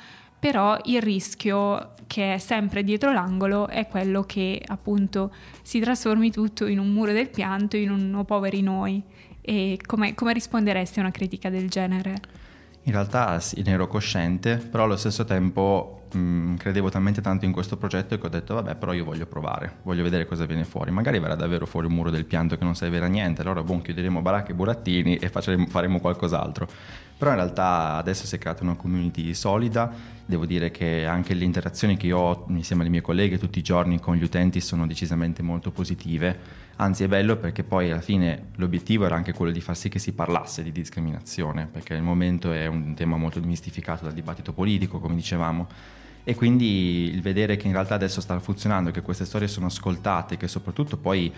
però 0.41 0.75
il 0.85 1.03
rischio 1.03 1.93
che 2.07 2.33
è 2.33 2.37
sempre 2.39 2.83
dietro 2.83 3.13
l'angolo 3.13 3.67
è 3.67 3.85
quello 3.85 4.23
che 4.23 4.59
appunto 4.65 5.31
si 5.61 5.79
trasformi 5.79 6.31
tutto 6.31 6.65
in 6.65 6.79
un 6.79 6.91
muro 6.91 7.11
del 7.11 7.29
pianto, 7.29 7.77
in 7.77 7.91
un 7.91 8.15
oh, 8.15 8.23
poveri 8.23 8.63
noi. 8.63 9.03
E 9.39 9.77
come, 9.85 10.15
come 10.15 10.33
risponderesti 10.33 10.97
a 10.97 11.03
una 11.03 11.11
critica 11.11 11.51
del 11.51 11.69
genere? 11.69 12.15
In 12.83 12.91
realtà 12.91 13.39
sì, 13.39 13.61
ne 13.61 13.69
ero 13.69 13.85
cosciente, 13.85 14.57
però 14.57 14.85
allo 14.85 14.97
stesso 14.97 15.25
tempo 15.25 16.07
mh, 16.11 16.55
credevo 16.55 16.89
talmente 16.89 17.21
tanto 17.21 17.45
in 17.45 17.51
questo 17.51 17.77
progetto 17.77 18.17
che 18.17 18.25
ho 18.25 18.29
detto 18.29 18.55
vabbè 18.55 18.75
però 18.75 18.93
io 18.93 19.03
voglio 19.03 19.27
provare, 19.27 19.77
voglio 19.83 20.01
vedere 20.01 20.25
cosa 20.25 20.45
viene 20.45 20.63
fuori, 20.63 20.89
magari 20.89 21.19
verrà 21.19 21.35
davvero 21.35 21.67
fuori 21.67 21.85
un 21.85 21.93
muro 21.93 22.09
del 22.09 22.25
pianto 22.25 22.57
che 22.57 22.63
non 22.63 22.73
servirà 22.73 23.05
a 23.05 23.09
niente, 23.09 23.41
allora 23.41 23.61
boh, 23.61 23.81
chiuderemo 23.81 24.23
baracche 24.23 24.53
e 24.53 24.55
burattini 24.55 25.17
e 25.17 25.29
faremo 25.29 25.99
qualcos'altro 25.99 26.67
Però 27.21 27.29
in 27.29 27.37
realtà 27.37 27.97
adesso 27.97 28.25
si 28.25 28.33
è 28.33 28.39
creata 28.39 28.63
una 28.63 28.73
community 28.73 29.35
solida, 29.35 29.93
devo 30.25 30.47
dire 30.47 30.71
che 30.71 31.05
anche 31.05 31.35
le 31.35 31.43
interazioni 31.43 31.95
che 31.95 32.07
io 32.07 32.17
ho 32.17 32.45
insieme 32.47 32.81
alle 32.81 32.89
mie 32.89 33.01
colleghe 33.01 33.37
tutti 33.37 33.59
i 33.59 33.61
giorni 33.61 33.99
con 33.99 34.15
gli 34.15 34.23
utenti 34.23 34.59
sono 34.59 34.87
decisamente 34.87 35.43
molto 35.43 35.69
positive, 35.69 36.35
anzi 36.77 37.03
è 37.03 37.07
bello 37.07 37.35
perché 37.37 37.63
poi 37.63 37.91
alla 37.91 38.01
fine 38.01 38.47
l'obiettivo 38.55 39.05
era 39.05 39.13
anche 39.13 39.33
quello 39.33 39.51
di 39.51 39.61
far 39.61 39.77
sì 39.77 39.87
che 39.87 39.99
si 39.99 40.13
parlasse 40.13 40.63
di 40.63 40.71
discriminazione, 40.71 41.67
perché 41.71 41.93
al 41.93 42.01
momento 42.01 42.51
è 42.51 42.65
un 42.65 42.95
tema 42.95 43.17
molto 43.17 43.39
dimistificato 43.39 44.03
dal 44.03 44.13
dibattito 44.13 44.51
politico, 44.51 44.99
come 44.99 45.13
dicevamo. 45.13 45.67
E 46.23 46.33
quindi 46.33 47.03
il 47.13 47.21
vedere 47.21 47.55
che 47.55 47.67
in 47.67 47.73
realtà 47.73 47.93
adesso 47.93 48.19
sta 48.19 48.39
funzionando, 48.39 48.89
che 48.89 49.03
queste 49.03 49.25
storie 49.25 49.47
sono 49.47 49.67
ascoltate, 49.67 50.37
che 50.37 50.47
soprattutto 50.47 50.97
poi 50.97 51.31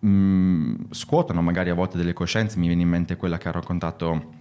mh, 0.00 0.90
scuotono 0.90 1.40
magari 1.40 1.70
a 1.70 1.74
volte 1.74 1.96
delle 1.96 2.14
coscienze, 2.14 2.58
mi 2.58 2.66
viene 2.66 2.82
in 2.82 2.88
mente 2.88 3.14
quella 3.14 3.38
che 3.38 3.46
ha 3.46 3.52
raccontato 3.52 4.38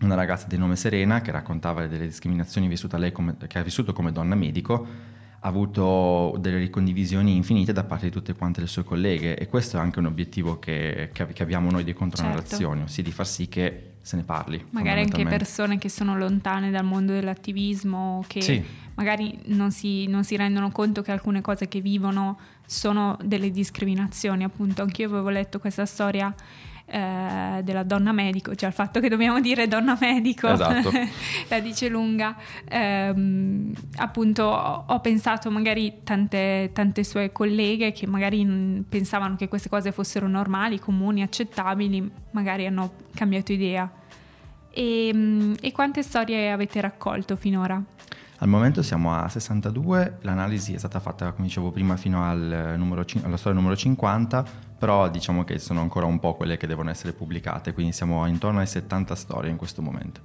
una 0.00 0.14
ragazza 0.14 0.46
di 0.46 0.56
nome 0.56 0.76
Serena 0.76 1.20
che 1.20 1.30
raccontava 1.30 1.86
delle 1.86 2.06
discriminazioni 2.06 2.68
vissute 2.68 2.98
lei 2.98 3.12
come, 3.12 3.36
che 3.46 3.58
ha 3.58 3.62
vissuto 3.62 3.92
come 3.92 4.12
donna 4.12 4.34
medico 4.34 4.86
ha 5.42 5.48
avuto 5.48 6.36
delle 6.38 6.58
ricondivisioni 6.58 7.34
infinite 7.34 7.72
da 7.72 7.84
parte 7.84 8.06
di 8.06 8.10
tutte 8.10 8.34
quante 8.34 8.60
le 8.60 8.66
sue 8.66 8.84
colleghe 8.84 9.38
e 9.38 9.46
questo 9.46 9.78
è 9.78 9.80
anche 9.80 9.98
un 9.98 10.06
obiettivo 10.06 10.58
che, 10.58 11.10
che 11.12 11.42
abbiamo 11.42 11.70
noi 11.70 11.82
di 11.82 11.94
contronarrazioni, 11.94 12.76
certo. 12.76 12.90
ossia 12.90 13.02
di 13.02 13.10
far 13.10 13.26
sì 13.26 13.48
che 13.48 13.90
se 14.02 14.16
ne 14.16 14.22
parli. 14.22 14.62
Magari 14.70 15.00
anche 15.00 15.24
persone 15.24 15.78
che 15.78 15.88
sono 15.88 16.16
lontane 16.16 16.70
dal 16.70 16.84
mondo 16.84 17.12
dell'attivismo, 17.12 18.22
che 18.26 18.42
sì. 18.42 18.62
magari 18.94 19.38
non 19.46 19.70
si, 19.70 20.06
non 20.08 20.24
si, 20.24 20.36
rendono 20.36 20.70
conto 20.70 21.00
che 21.00 21.10
alcune 21.10 21.40
cose 21.40 21.68
che 21.68 21.80
vivono 21.80 22.38
sono 22.66 23.16
delle 23.22 23.50
discriminazioni. 23.50 24.44
Appunto, 24.44 24.82
anch'io 24.82 25.06
avevo 25.06 25.30
letto 25.30 25.58
questa 25.58 25.86
storia 25.86 26.34
eh, 26.90 27.60
della 27.62 27.84
donna 27.84 28.10
medico, 28.10 28.54
cioè 28.56 28.68
il 28.68 28.74
fatto 28.74 28.98
che 28.98 29.08
dobbiamo 29.08 29.40
dire 29.40 29.68
donna 29.68 29.96
medico 30.00 30.48
esatto. 30.48 30.90
la 31.48 31.60
dice 31.60 31.88
lunga. 31.88 32.36
Eh, 32.68 33.14
appunto 33.96 34.42
ho, 34.42 34.84
ho, 34.88 35.00
pensato 35.00 35.50
magari 35.50 36.00
tante, 36.02 36.70
tante 36.72 37.04
sue 37.04 37.30
colleghe 37.30 37.92
che 37.92 38.08
magari 38.08 38.84
pensavano 38.88 39.36
che 39.36 39.46
queste 39.46 39.68
cose 39.68 39.92
fossero 39.92 40.26
normali, 40.26 40.80
comuni, 40.80 41.22
accettabili, 41.22 42.10
magari 42.32 42.66
hanno 42.66 42.92
cambiato 43.14 43.52
idea. 43.52 43.88
E, 44.72 45.54
e 45.60 45.72
quante 45.72 46.02
storie 46.02 46.50
avete 46.50 46.80
raccolto 46.80 47.36
finora? 47.36 47.80
Al 48.42 48.48
momento 48.48 48.82
siamo 48.82 49.14
a 49.14 49.28
62, 49.28 50.18
l'analisi 50.22 50.72
è 50.72 50.78
stata 50.78 50.98
fatta, 50.98 51.30
come 51.32 51.46
dicevo 51.46 51.70
prima, 51.70 51.96
fino 51.96 52.24
al 52.24 52.74
numero, 52.78 53.04
alla 53.22 53.36
storia 53.36 53.58
numero 53.58 53.76
50, 53.76 54.44
però 54.80 55.10
diciamo 55.10 55.44
che 55.44 55.58
sono 55.58 55.82
ancora 55.82 56.06
un 56.06 56.18
po' 56.18 56.32
quelle 56.36 56.56
che 56.56 56.66
devono 56.66 56.88
essere 56.88 57.12
pubblicate, 57.12 57.74
quindi 57.74 57.92
siamo 57.92 58.24
intorno 58.26 58.60
ai 58.60 58.66
70 58.66 59.14
storie 59.14 59.50
in 59.50 59.58
questo 59.58 59.82
momento. 59.82 60.22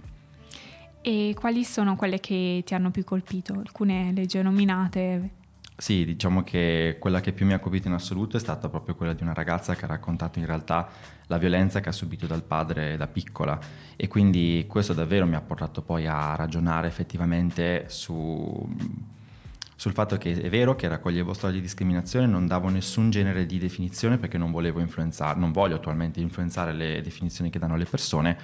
E 1.02 1.36
quali 1.38 1.66
sono 1.66 1.98
quelle 1.98 2.22
che 2.22 2.64
ti 2.66 2.74
hanno 2.74 2.90
più 2.90 3.04
colpito? 3.04 3.52
Alcune 3.54 4.14
le 4.14 4.26
già 4.26 4.42
nominate? 4.42 5.30
Sì, 5.76 6.06
diciamo 6.06 6.42
che 6.42 6.96
quella 7.02 7.20
che 7.20 7.34
più 7.34 7.46
mi 7.46 7.52
ha 7.52 7.60
colpito 7.60 7.90
in 7.90 7.96
assoluto 7.96 8.38
è 8.38 8.40
stata 8.40 8.70
proprio 8.70 8.96
quella 8.96 9.12
di 9.12 9.24
una 9.24 9.34
ragazza 9.34 9.76
che 9.76 9.84
ha 9.84 9.90
raccontato 9.90 10.40
in 10.40 10.46
realtà 10.46 10.88
la 11.28 11.38
violenza 11.38 11.82
che 11.82 11.90
ha 11.90 11.92
subito 11.92 12.26
dal 12.26 12.44
padre 12.44 12.96
da 12.96 13.08
piccola 13.08 13.60
e 13.98 14.08
quindi 14.08 14.64
questo 14.70 14.94
davvero 14.94 15.26
mi 15.26 15.36
ha 15.36 15.42
portato 15.42 15.82
poi 15.82 16.08
a 16.08 16.34
ragionare 16.36 16.88
effettivamente 16.88 17.88
su, 17.90 18.74
sul 19.76 19.94
fatto 19.94 20.18
che 20.18 20.42
è 20.42 20.50
vero 20.50 20.76
che 20.76 20.88
raccoglievo 20.88 21.34
storie 21.34 21.58
di 21.58 21.62
discriminazione, 21.62 22.26
non 22.26 22.48
davo 22.48 22.70
nessun 22.70 23.10
genere 23.10 23.46
di 23.46 23.60
definizione 23.60 24.18
perché 24.18 24.38
non 24.38 24.52
volevo 24.52 24.80
influenzare, 24.80 25.38
non 25.40 25.52
voglio 25.52 25.76
attualmente 25.76 26.22
influenzare 26.22 26.72
le 26.72 27.02
definizioni 27.02 27.50
che 27.50 27.60
danno 27.60 27.76
le 27.76 27.86
persone, 27.86 28.38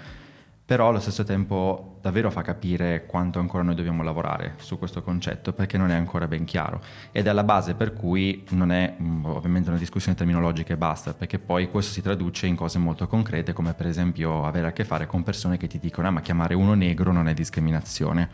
però 0.71 0.87
allo 0.87 0.99
stesso 0.99 1.23
tempo 1.23 1.97
davvero 2.01 2.31
fa 2.31 2.41
capire 2.41 3.05
quanto 3.05 3.39
ancora 3.39 3.63
noi 3.63 3.75
dobbiamo 3.75 4.03
lavorare 4.03 4.53
su 4.57 4.77
questo 4.77 5.03
concetto 5.03 5.51
perché 5.51 5.77
non 5.77 5.89
è 5.89 5.95
ancora 5.95 6.27
ben 6.27 6.45
chiaro. 6.45 6.81
Ed 7.11 7.25
è 7.25 7.29
alla 7.29 7.43
base 7.43 7.73
per 7.73 7.93
cui 7.93 8.45
non 8.51 8.71
è 8.71 8.95
mm, 9.01 9.25
ovviamente 9.25 9.69
una 9.69 9.77
discussione 9.77 10.17
terminologica 10.17 10.73
e 10.73 10.77
basta 10.77 11.13
perché 11.13 11.39
poi 11.39 11.69
questo 11.69 11.91
si 11.91 12.01
traduce 12.01 12.47
in 12.47 12.55
cose 12.55 12.77
molto 12.77 13.07
concrete 13.07 13.51
come 13.51 13.73
per 13.73 13.87
esempio 13.87 14.45
avere 14.45 14.67
a 14.67 14.71
che 14.71 14.85
fare 14.85 15.07
con 15.07 15.23
persone 15.23 15.57
che 15.57 15.67
ti 15.67 15.77
dicono 15.77 16.07
ah, 16.07 16.11
ma 16.11 16.21
chiamare 16.21 16.53
uno 16.53 16.73
negro 16.73 17.11
non 17.11 17.27
è 17.27 17.33
discriminazione 17.33 18.29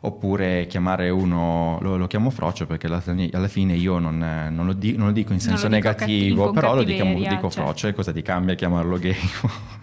oppure 0.00 0.66
chiamare 0.66 1.10
uno, 1.10 1.78
lo, 1.80 1.96
lo 1.96 2.06
chiamo 2.06 2.30
frocio 2.30 2.66
perché 2.66 2.86
alla, 2.86 3.02
alla 3.32 3.48
fine 3.48 3.74
io 3.74 3.98
non, 3.98 4.18
non, 4.50 4.66
lo 4.66 4.72
di, 4.72 4.96
non, 4.96 5.06
lo 5.06 5.12
dico 5.12 5.32
in 5.32 5.40
senso 5.40 5.68
negativo, 5.68 6.44
cattivo, 6.44 6.50
però 6.52 6.74
lo 6.74 6.84
dico, 6.84 7.04
dico 7.04 7.50
cioè. 7.50 7.64
frocio 7.64 7.88
e 7.88 7.92
cosa 7.92 8.12
ti 8.12 8.22
cambia 8.22 8.54
chiamarlo 8.54 8.98
gay? 8.98 9.16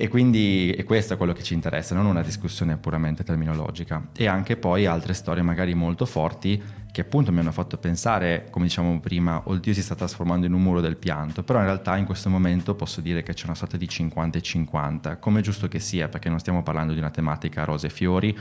E 0.00 0.06
quindi 0.06 0.70
e 0.70 0.84
questo 0.84 1.14
è 1.14 1.16
quello 1.16 1.32
che 1.32 1.42
ci 1.42 1.54
interessa, 1.54 1.92
non 1.92 2.06
una 2.06 2.22
discussione 2.22 2.76
puramente 2.76 3.24
terminologica. 3.24 4.10
E 4.16 4.28
anche 4.28 4.56
poi 4.56 4.86
altre 4.86 5.12
storie 5.12 5.42
magari 5.42 5.74
molto 5.74 6.06
forti 6.06 6.62
che 6.92 7.00
appunto 7.00 7.32
mi 7.32 7.40
hanno 7.40 7.50
fatto 7.50 7.78
pensare, 7.78 8.46
come 8.50 8.66
diciamo 8.66 9.00
prima, 9.00 9.42
oddio 9.44 9.74
si 9.74 9.82
sta 9.82 9.96
trasformando 9.96 10.46
in 10.46 10.52
un 10.52 10.62
muro 10.62 10.80
del 10.80 10.96
pianto, 10.96 11.42
però 11.42 11.58
in 11.58 11.64
realtà 11.64 11.96
in 11.96 12.04
questo 12.04 12.28
momento 12.28 12.76
posso 12.76 13.00
dire 13.00 13.24
che 13.24 13.34
c'è 13.34 13.46
una 13.46 13.56
sorta 13.56 13.76
di 13.76 13.88
50 13.88 14.38
e 14.38 14.40
50, 14.40 15.16
come 15.16 15.40
è 15.40 15.42
giusto 15.42 15.66
che 15.66 15.80
sia, 15.80 16.08
perché 16.08 16.28
non 16.28 16.38
stiamo 16.38 16.62
parlando 16.62 16.92
di 16.92 17.00
una 17.00 17.10
tematica 17.10 17.64
rose 17.64 17.88
e 17.88 17.90
fiori 17.90 18.38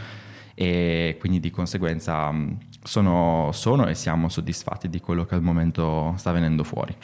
e 0.59 1.17
quindi 1.19 1.39
di 1.39 1.51
conseguenza 1.51 2.33
sono, 2.81 3.51
sono 3.53 3.85
e 3.85 3.93
siamo 3.93 4.27
soddisfatti 4.27 4.89
di 4.89 4.99
quello 4.99 5.23
che 5.23 5.35
al 5.35 5.43
momento 5.43 6.15
sta 6.17 6.31
venendo 6.31 6.63
fuori. 6.63 6.95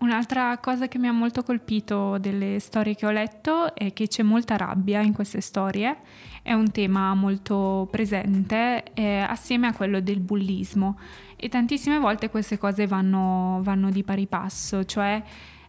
Un'altra 0.00 0.58
cosa 0.58 0.86
che 0.86 0.98
mi 0.98 1.08
ha 1.08 1.12
molto 1.12 1.42
colpito 1.42 2.18
delle 2.18 2.60
storie 2.60 2.94
che 2.94 3.06
ho 3.06 3.10
letto 3.10 3.74
è 3.74 3.94
che 3.94 4.08
c'è 4.08 4.22
molta 4.22 4.58
rabbia 4.58 5.00
in 5.00 5.14
queste 5.14 5.40
storie, 5.40 5.96
è 6.42 6.52
un 6.52 6.70
tema 6.70 7.14
molto 7.14 7.88
presente 7.90 8.92
eh, 8.92 9.20
assieme 9.20 9.68
a 9.68 9.72
quello 9.72 10.00
del 10.00 10.20
bullismo 10.20 10.98
e 11.34 11.48
tantissime 11.48 11.98
volte 11.98 12.28
queste 12.28 12.58
cose 12.58 12.86
vanno, 12.86 13.60
vanno 13.62 13.88
di 13.88 14.04
pari 14.04 14.26
passo, 14.26 14.84
cioè 14.84 15.22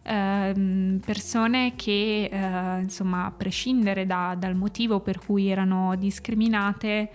ehm, 0.08 1.00
persone 1.04 1.74
che 1.76 2.30
eh, 2.32 2.80
insomma 2.80 3.26
a 3.26 3.30
prescindere 3.30 4.06
da, 4.06 4.34
dal 4.38 4.54
motivo 4.54 5.00
per 5.00 5.18
cui 5.18 5.48
erano 5.48 5.94
discriminate 5.96 7.10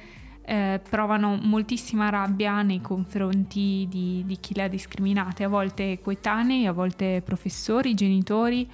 eh, 0.45 0.79
provano 0.87 1.39
moltissima 1.41 2.09
rabbia 2.09 2.61
nei 2.61 2.81
confronti 2.81 3.87
di, 3.89 4.23
di, 4.25 4.37
chi 4.39 4.53
le 4.53 4.63
ha 4.63 4.67
discriminate, 4.67 5.45
a 5.45 5.47
volte 5.47 5.99
coetanei, 6.01 6.65
a 6.65 6.73
volte 6.73 7.21
professori, 7.23 7.93
genitori, 7.93 8.69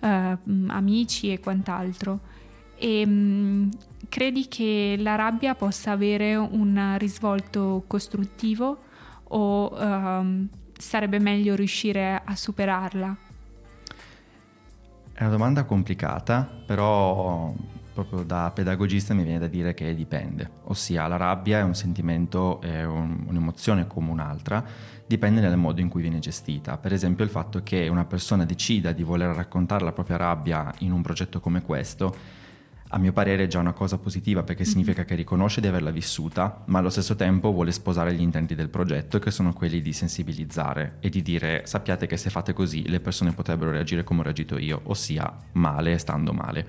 eh, 0.00 0.38
amici 0.68 1.32
e 1.32 1.40
quant'altro. 1.40 2.20
E 2.76 3.06
mh, 3.06 3.10
mm, 3.10 3.68
credi 4.08 4.48
che 4.48 4.96
la 4.98 5.14
rabbia 5.14 5.54
possa 5.54 5.92
avere 5.92 6.36
un 6.36 6.96
risvolto 6.98 7.84
costruttivo 7.86 8.78
o 9.28 9.74
ehm, 9.78 10.48
sarebbe 10.76 11.18
meglio 11.18 11.54
riuscire 11.54 12.20
a 12.22 12.36
superarla? 12.36 13.23
È 15.16 15.20
una 15.20 15.30
domanda 15.30 15.62
complicata, 15.62 16.42
però 16.66 17.54
proprio 17.92 18.24
da 18.24 18.50
pedagogista 18.52 19.14
mi 19.14 19.22
viene 19.22 19.38
da 19.38 19.46
dire 19.46 19.72
che 19.72 19.94
dipende, 19.94 20.50
ossia 20.64 21.06
la 21.06 21.16
rabbia 21.16 21.60
è 21.60 21.62
un 21.62 21.76
sentimento, 21.76 22.60
è 22.60 22.82
un, 22.82 23.22
un'emozione 23.28 23.86
come 23.86 24.10
un'altra, 24.10 24.64
dipende 25.06 25.40
dal 25.40 25.56
modo 25.56 25.80
in 25.80 25.88
cui 25.88 26.02
viene 26.02 26.18
gestita. 26.18 26.78
Per 26.78 26.92
esempio 26.92 27.22
il 27.22 27.30
fatto 27.30 27.62
che 27.62 27.86
una 27.86 28.04
persona 28.04 28.44
decida 28.44 28.90
di 28.90 29.04
voler 29.04 29.32
raccontare 29.32 29.84
la 29.84 29.92
propria 29.92 30.16
rabbia 30.16 30.74
in 30.78 30.90
un 30.90 31.00
progetto 31.00 31.38
come 31.38 31.62
questo, 31.62 32.16
a 32.88 32.98
mio 32.98 33.12
parere 33.12 33.44
è 33.44 33.46
già 33.46 33.58
una 33.58 33.72
cosa 33.72 33.98
positiva 33.98 34.42
perché 34.42 34.62
mm-hmm. 34.62 34.70
significa 34.70 35.04
che 35.04 35.14
riconosce 35.14 35.60
di 35.60 35.66
averla 35.66 35.90
vissuta, 35.90 36.62
ma 36.66 36.78
allo 36.78 36.90
stesso 36.90 37.16
tempo 37.16 37.52
vuole 37.52 37.72
sposare 37.72 38.14
gli 38.14 38.20
intenti 38.20 38.54
del 38.54 38.68
progetto 38.68 39.18
che 39.18 39.30
sono 39.30 39.52
quelli 39.52 39.82
di 39.82 39.92
sensibilizzare 39.92 40.96
e 41.00 41.08
di 41.08 41.22
dire 41.22 41.62
sappiate 41.64 42.06
che 42.06 42.16
se 42.16 42.30
fate 42.30 42.52
così 42.52 42.88
le 42.88 43.00
persone 43.00 43.32
potrebbero 43.32 43.70
reagire 43.70 44.04
come 44.04 44.20
ho 44.20 44.22
reagito 44.24 44.58
io, 44.58 44.80
ossia 44.84 45.32
male 45.52 45.98
stando 45.98 46.32
male 46.32 46.66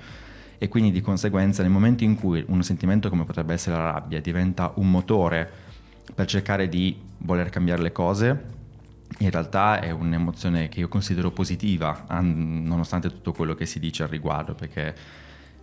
e 0.58 0.68
quindi 0.68 0.92
di 0.92 1.02
conseguenza 1.02 1.62
nel 1.62 1.72
momento 1.72 2.04
in 2.04 2.16
cui 2.16 2.44
un 2.48 2.64
sentimento 2.64 3.10
come 3.10 3.26
potrebbe 3.26 3.54
essere 3.54 3.76
la 3.76 3.92
rabbia 3.92 4.22
diventa 4.22 4.72
un 4.76 4.90
motore 4.90 5.64
per 6.14 6.26
cercare 6.28 6.70
di 6.70 6.98
voler 7.20 7.50
cambiare 7.50 7.82
le 7.82 7.92
cose, 7.92 8.46
in 9.20 9.30
realtà 9.30 9.80
è 9.80 9.92
un'emozione 9.92 10.70
che 10.70 10.80
io 10.80 10.88
considero 10.88 11.32
positiva, 11.32 12.06
nonostante 12.22 13.10
tutto 13.10 13.32
quello 13.32 13.56
che 13.56 13.66
si 13.66 13.80
dice 13.80 14.04
al 14.04 14.10
riguardo, 14.10 14.54
perché 14.54 14.96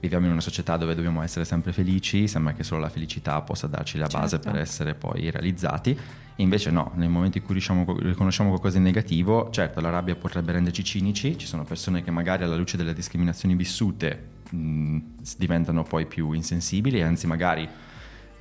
viviamo 0.02 0.26
in 0.26 0.32
una 0.32 0.40
società 0.40 0.76
dove 0.76 0.96
dobbiamo 0.96 1.22
essere 1.22 1.44
sempre 1.44 1.72
felici, 1.72 2.26
sembra 2.26 2.54
che 2.54 2.64
solo 2.64 2.80
la 2.80 2.88
felicità 2.88 3.40
possa 3.42 3.68
darci 3.68 3.98
la 3.98 4.08
base 4.08 4.30
certo. 4.30 4.50
per 4.50 4.58
essere 4.58 4.94
poi 4.94 5.30
realizzati, 5.30 5.96
invece 6.36 6.72
no, 6.72 6.90
nel 6.96 7.08
momento 7.08 7.38
in 7.38 7.44
cui 7.44 7.54
riusciamo, 7.54 7.86
riconosciamo 8.00 8.48
qualcosa 8.48 8.78
di 8.78 8.82
negativo, 8.82 9.48
certo 9.50 9.80
la 9.80 9.90
rabbia 9.90 10.16
potrebbe 10.16 10.50
renderci 10.50 10.82
cinici, 10.82 11.38
ci 11.38 11.46
sono 11.46 11.62
persone 11.62 12.02
che 12.02 12.10
magari 12.10 12.42
alla 12.42 12.56
luce 12.56 12.76
delle 12.76 12.94
discriminazioni 12.94 13.54
vissute 13.54 14.30
mh, 14.50 14.98
diventano 15.38 15.84
poi 15.84 16.06
più 16.06 16.32
insensibili, 16.32 17.00
anzi 17.00 17.28
magari 17.28 17.68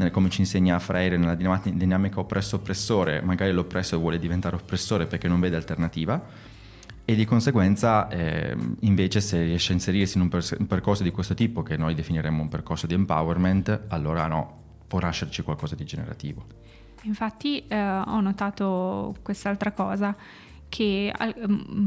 come 0.10 0.32
ci 0.32 0.42
insegna 0.42 0.80
Freire 0.80 1.16
nella 1.16 1.36
dinamica 1.36 2.20
oppresso-oppressore, 2.22 3.22
magari 3.22 3.52
l'oppresso 3.52 4.00
vuole 4.00 4.18
diventare 4.18 4.56
oppressore 4.56 5.06
perché 5.06 5.28
non 5.28 5.40
vede 5.40 5.58
alternativa 5.58 6.50
e 7.12 7.16
di 7.16 7.26
conseguenza 7.26 8.08
eh, 8.08 8.56
invece 8.82 9.20
se 9.20 9.44
riesce 9.44 9.72
a 9.72 9.76
inserirsi 9.76 10.18
in 10.18 10.24
un, 10.24 10.30
per- 10.30 10.56
un, 10.58 10.68
percorso 10.68 11.04
di 11.04 11.12
questo 11.12 11.34
tipo 11.34 11.62
che 11.62 11.76
noi 11.76 11.94
definiremmo 11.94 12.42
un 12.42 12.48
percorso 12.48 12.88
di 12.88 12.94
empowerment, 12.94 13.86
allora 13.90 14.28
no, 14.28 14.60
può 14.88 15.00
nascerci 15.00 15.42
qualcosa 15.42 15.76
di 15.76 15.84
generativo. 15.84 16.46
Infatti 17.04 17.66
eh, 17.68 17.78
ho 17.78 18.22
notato 18.22 19.16
quest'altra 19.22 19.72
cosa 19.74 20.16
che 20.70 21.14
eh, 21.18 21.34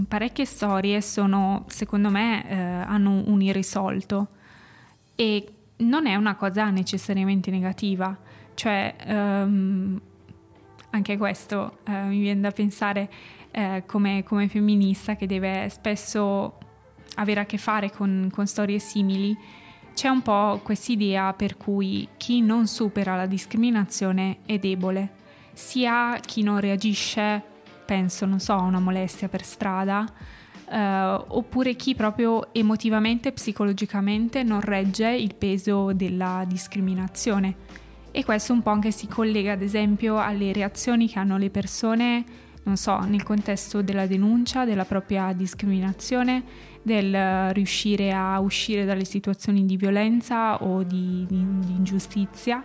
parecchie 0.06 0.44
storie 0.44 1.00
sono, 1.00 1.64
secondo 1.68 2.10
me, 2.10 2.46
eh, 2.46 2.54
hanno 2.54 3.22
un 3.24 3.40
irrisolto 3.40 4.28
e 5.14 5.52
non 5.76 6.06
è 6.06 6.16
una 6.16 6.34
cosa 6.34 6.68
necessariamente 6.68 7.50
negativa, 7.50 8.14
cioè 8.52 8.94
ehm, 9.06 10.00
anche 10.90 11.16
questo 11.16 11.78
eh, 11.84 12.02
mi 12.02 12.20
viene 12.20 12.42
da 12.42 12.50
pensare 12.50 13.10
eh, 13.56 13.84
come, 13.86 14.24
come, 14.24 14.48
femminista 14.48 15.14
che 15.14 15.26
deve 15.26 15.68
spesso 15.68 16.58
avere 17.14 17.40
a 17.40 17.46
che 17.46 17.56
fare 17.56 17.90
con, 17.92 18.28
con 18.32 18.48
storie 18.48 18.80
simili, 18.80 19.36
c'è 19.94 20.08
un 20.08 20.22
po' 20.22 20.60
quest'idea 20.64 21.32
per 21.34 21.56
cui 21.56 22.08
chi 22.16 22.40
non 22.40 22.66
supera 22.66 23.14
la 23.14 23.26
discriminazione 23.26 24.38
è 24.44 24.58
debole, 24.58 25.12
sia 25.52 26.18
chi 26.20 26.42
non 26.42 26.58
reagisce, 26.58 27.40
penso, 27.86 28.26
non 28.26 28.40
so, 28.40 28.54
a 28.54 28.62
una 28.62 28.80
molestia 28.80 29.28
per 29.28 29.44
strada, 29.44 30.04
Uh, 30.66 31.22
oppure 31.28 31.74
chi 31.74 31.94
proprio 31.94 32.52
emotivamente, 32.54 33.32
psicologicamente 33.32 34.42
non 34.42 34.62
regge 34.62 35.10
il 35.10 35.34
peso 35.34 35.92
della 35.92 36.44
discriminazione. 36.48 37.54
E 38.10 38.24
questo 38.24 38.54
un 38.54 38.62
po' 38.62 38.70
anche 38.70 38.90
si 38.90 39.06
collega 39.06 39.52
ad 39.52 39.60
esempio 39.60 40.18
alle 40.18 40.54
reazioni 40.54 41.06
che 41.06 41.18
hanno 41.18 41.36
le 41.36 41.50
persone, 41.50 42.24
non 42.64 42.76
so, 42.76 42.98
nel 43.00 43.22
contesto 43.22 43.82
della 43.82 44.06
denuncia, 44.06 44.64
della 44.64 44.84
propria 44.84 45.32
discriminazione, 45.32 46.42
del 46.82 47.50
riuscire 47.52 48.12
a 48.12 48.38
uscire 48.40 48.84
dalle 48.84 49.04
situazioni 49.04 49.64
di 49.64 49.76
violenza 49.76 50.62
o 50.62 50.82
di, 50.82 51.24
di, 51.28 51.46
di 51.60 51.72
ingiustizia. 51.72 52.62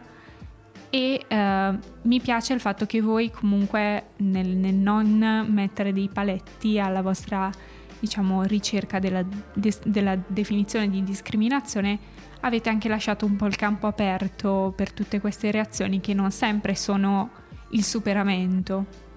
E 0.90 1.24
uh, 1.30 1.78
mi 2.08 2.20
piace 2.20 2.54
il 2.54 2.60
fatto 2.60 2.86
che 2.86 3.00
voi 3.00 3.30
comunque 3.30 4.08
nel, 4.18 4.48
nel 4.48 4.74
non 4.74 5.46
mettere 5.48 5.94
dei 5.94 6.10
paletti 6.12 6.80
alla 6.80 7.02
vostra 7.02 7.52
diciamo, 8.00 8.44
ricerca 8.44 9.00
della, 9.00 9.24
de- 9.54 9.80
della 9.86 10.18
definizione 10.28 10.90
di 10.90 11.04
discriminazione, 11.04 12.00
avete 12.42 12.70
anche 12.70 12.88
lasciato 12.88 13.26
un 13.26 13.36
po' 13.36 13.46
il 13.46 13.56
campo 13.56 13.88
aperto 13.88 14.74
per 14.76 14.94
tutte 14.94 15.20
queste 15.20 15.52
reazioni 15.52 16.00
che 16.00 16.14
non 16.14 16.32
sempre 16.32 16.74
sono 16.76 17.30
il 17.72 17.84
superamento. 17.84 19.08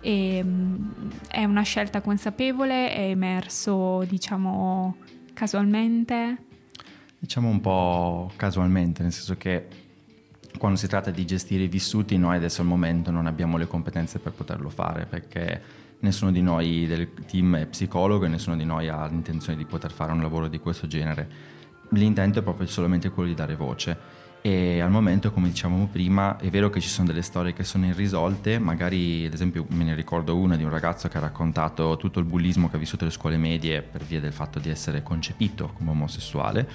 E, 0.00 0.40
um, 0.42 0.92
è 1.28 1.44
una 1.44 1.62
scelta 1.62 2.00
consapevole, 2.00 2.92
è 2.92 3.08
emerso, 3.08 4.04
diciamo, 4.08 4.96
casualmente? 5.34 6.36
Diciamo 7.18 7.48
un 7.48 7.60
po' 7.60 8.30
casualmente, 8.36 9.02
nel 9.02 9.12
senso 9.12 9.36
che 9.36 9.66
quando 10.58 10.78
si 10.78 10.88
tratta 10.88 11.10
di 11.10 11.24
gestire 11.24 11.64
i 11.64 11.68
vissuti 11.68 12.16
noi 12.18 12.36
adesso 12.36 12.60
al 12.60 12.66
momento 12.66 13.10
non 13.10 13.26
abbiamo 13.26 13.56
le 13.56 13.66
competenze 13.66 14.18
per 14.18 14.32
poterlo 14.32 14.68
fare 14.68 15.06
perché 15.06 15.60
nessuno 16.00 16.30
di 16.30 16.42
noi 16.42 16.86
del 16.86 17.12
team 17.26 17.56
è 17.56 17.66
psicologo 17.66 18.24
e 18.24 18.28
nessuno 18.28 18.56
di 18.56 18.64
noi 18.64 18.88
ha 18.88 19.06
l'intenzione 19.06 19.56
di 19.56 19.64
poter 19.64 19.92
fare 19.92 20.12
un 20.12 20.20
lavoro 20.20 20.48
di 20.48 20.58
questo 20.58 20.86
genere. 20.86 21.56
L'intento 21.90 22.40
è 22.40 22.42
proprio 22.42 22.66
solamente 22.66 23.10
quello 23.10 23.28
di 23.28 23.34
dare 23.34 23.56
voce 23.56 23.96
e 24.40 24.80
al 24.80 24.90
momento, 24.90 25.32
come 25.32 25.48
dicevamo 25.48 25.88
prima, 25.90 26.36
è 26.38 26.48
vero 26.48 26.70
che 26.70 26.80
ci 26.80 26.88
sono 26.88 27.06
delle 27.08 27.22
storie 27.22 27.52
che 27.52 27.64
sono 27.64 27.86
irrisolte, 27.86 28.58
magari 28.58 29.26
ad 29.26 29.32
esempio 29.32 29.66
me 29.70 29.84
ne 29.84 29.94
ricordo 29.94 30.36
una 30.36 30.56
di 30.56 30.62
un 30.62 30.70
ragazzo 30.70 31.08
che 31.08 31.18
ha 31.18 31.20
raccontato 31.20 31.96
tutto 31.96 32.20
il 32.20 32.24
bullismo 32.24 32.70
che 32.70 32.76
ha 32.76 32.78
vissuto 32.78 33.04
alle 33.04 33.12
scuole 33.12 33.36
medie 33.36 33.82
per 33.82 34.04
via 34.04 34.20
del 34.20 34.32
fatto 34.32 34.58
di 34.58 34.70
essere 34.70 35.02
concepito 35.02 35.72
come 35.74 35.90
omosessuale. 35.90 36.68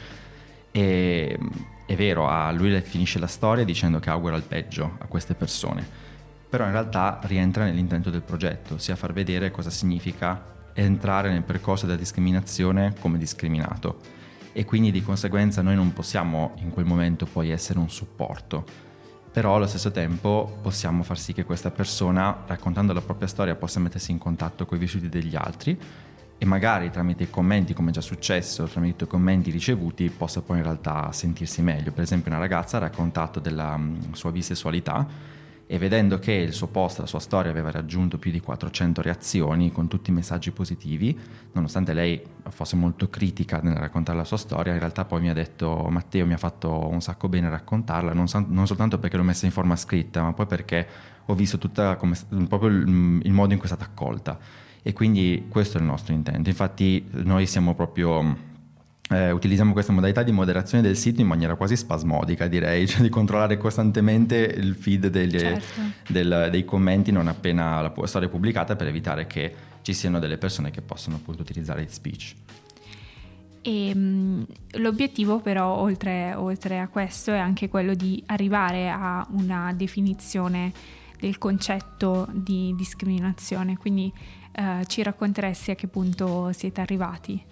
E 0.72 1.40
è 1.86 1.96
vero, 1.96 2.28
a 2.28 2.52
lui 2.52 2.80
finisce 2.82 3.18
la 3.18 3.28
storia 3.28 3.64
dicendo 3.64 4.00
che 4.00 4.10
augura 4.10 4.36
il 4.36 4.44
peggio 4.44 4.98
a 5.00 5.06
queste 5.06 5.34
persone. 5.34 5.88
Però 6.50 6.66
in 6.66 6.72
realtà 6.72 7.20
rientra 7.24 7.64
nell'intento 7.64 8.10
del 8.10 8.22
progetto, 8.22 8.76
ossia 8.76 8.96
far 8.96 9.14
vedere 9.14 9.52
cosa 9.52 9.70
significa 9.70 10.52
entrare 10.74 11.32
nel 11.32 11.44
percorso 11.44 11.86
della 11.86 11.98
discriminazione 11.98 12.94
come 13.00 13.18
discriminato 13.18 14.22
e 14.54 14.66
quindi 14.66 14.92
di 14.92 15.02
conseguenza 15.02 15.62
noi 15.62 15.76
non 15.76 15.92
possiamo 15.92 16.54
in 16.58 16.70
quel 16.70 16.86
momento 16.86 17.26
poi 17.26 17.50
essere 17.50 17.80
un 17.80 17.90
supporto, 17.90 18.64
però 19.32 19.56
allo 19.56 19.66
stesso 19.66 19.92
tempo 19.92 20.60
possiamo 20.62 21.04
far 21.04 21.18
sì 21.18 21.34
che 21.34 21.44
questa 21.44 21.72
persona 21.72 22.44
raccontando 22.46 22.94
la 22.94 23.02
propria 23.02 23.28
storia 23.28 23.56
possa 23.56 23.80
mettersi 23.80 24.12
in 24.12 24.20
contatto 24.20 24.66
con 24.66 24.78
i 24.78 24.80
vissuti 24.80 25.10
degli 25.10 25.36
altri 25.36 25.78
e 26.38 26.46
magari 26.46 26.92
tramite 26.92 27.24
i 27.24 27.30
commenti, 27.30 27.74
come 27.74 27.90
è 27.90 27.94
già 27.94 28.02
successo, 28.02 28.66
tramite 28.66 29.06
i 29.06 29.08
commenti 29.08 29.50
ricevuti, 29.50 30.10
possa 30.10 30.42
poi 30.42 30.58
in 30.58 30.64
realtà 30.64 31.12
sentirsi 31.12 31.62
meglio. 31.62 31.92
Per 31.92 32.04
esempio 32.04 32.30
una 32.30 32.40
ragazza 32.40 32.78
ha 32.78 32.82
raccontato 32.82 33.40
della 33.40 33.78
mm, 33.78 34.12
sua 34.12 34.32
bisessualità 34.32 35.08
e 35.66 35.78
vedendo 35.78 36.20
che 36.20 36.34
il 36.34 36.54
suo 36.54 36.68
post, 36.68 37.00
la 37.00 37.06
sua 37.06 37.20
storia 37.20 37.50
aveva 37.50 37.72
raggiunto 37.72 38.18
più 38.18 38.32
di 38.32 38.40
400 38.40 39.02
reazioni 39.02 39.72
con 39.72 39.88
tutti 39.88 40.10
i 40.10 40.14
messaggi 40.14 40.52
positivi, 40.52 41.18
nonostante 41.54 41.94
lei 41.94 42.22
fosse 42.50 42.76
molto 42.76 43.08
critica 43.08 43.60
nel 43.62 43.76
raccontare 43.76 44.18
la 44.18 44.24
sua 44.24 44.38
storia, 44.38 44.74
in 44.74 44.80
realtà 44.80 45.06
poi 45.06 45.22
mi 45.22 45.30
ha 45.30 45.34
detto 45.34 45.88
Matteo 45.90 46.26
mi 46.26 46.34
ha 46.34 46.38
fatto 46.38 46.88
un 46.88 47.02
sacco 47.02 47.30
bene 47.30 47.50
raccontarla, 47.50 48.14
non, 48.14 48.28
so, 48.28 48.44
non 48.48 48.68
soltanto 48.68 49.00
perché 49.00 49.18
l'ho 49.18 49.24
messa 49.24 49.46
in 49.46 49.52
forma 49.52 49.76
scritta, 49.76 50.22
ma 50.22 50.34
poi 50.34 50.46
perché 50.46 50.88
ho 51.26 51.34
visto 51.34 51.58
tutta 51.58 51.96
come, 51.96 52.18
proprio 52.48 52.70
il, 52.70 53.22
il 53.24 53.32
modo 53.32 53.54
in 53.54 53.60
cui 53.60 53.70
è 53.70 53.74
stata 53.74 53.86
accolta. 53.86 54.38
E 54.86 54.92
quindi 54.92 55.46
questo 55.48 55.78
è 55.78 55.80
il 55.80 55.88
nostro 55.88 56.14
intento. 56.14 56.50
Infatti 56.50 57.08
noi 57.12 57.48
siamo 57.48 57.74
proprio 57.74 58.52
eh, 59.10 59.32
utilizziamo 59.32 59.74
questa 59.74 59.92
modalità 59.92 60.24
di 60.24 60.32
moderazione 60.32 60.82
del 60.82 60.96
sito 60.96 61.22
in 61.22 61.28
maniera 61.28 61.56
quasi 61.56 61.76
spasmodica, 61.76 62.48
direi, 62.48 62.88
cioè 62.88 63.02
di 63.02 63.10
controllare 63.10 63.58
costantemente 63.58 64.36
il 64.36 64.76
feed 64.76 65.08
degli, 65.08 65.40
certo. 65.40 65.82
del, 66.08 66.48
dei 66.52 66.66
commenti 66.66 67.12
non 67.12 67.28
appena 67.28 67.82
la 67.82 67.94
storia 68.06 68.28
è 68.28 68.32
pubblicata 68.32 68.76
per 68.76 68.88
evitare 68.88 69.28
che 69.28 69.54
ci 69.82 69.94
siano 69.94 70.20
delle 70.20 70.38
persone 70.38 70.72
che 70.72 70.82
possano 70.82 71.18
appunto 71.18 71.42
utilizzare 71.42 71.82
il 71.82 71.92
speech. 71.92 72.36
E, 73.62 73.92
um, 73.94 74.46
l'obiettivo 74.72 75.40
però 75.40 75.78
oltre, 75.78 76.34
oltre, 76.36 76.80
a 76.80 76.88
questo 76.88 77.32
è 77.32 77.38
anche 77.38 77.70
quello 77.70 77.94
di 77.94 78.22
arrivare 78.28 78.90
a 78.90 79.26
una 79.32 79.74
definizione 79.74 80.72
del 81.20 81.38
concetto 81.38 82.28
di 82.32 82.74
discriminazione, 82.76 83.78
quindi 83.78 84.12
uh, 84.58 84.84
ci 84.86 85.02
racconteresti 85.02 85.72
a 85.72 85.76
che 85.76 85.88
punto 85.88 86.52
siete 86.52 86.82
arrivati? 86.82 87.52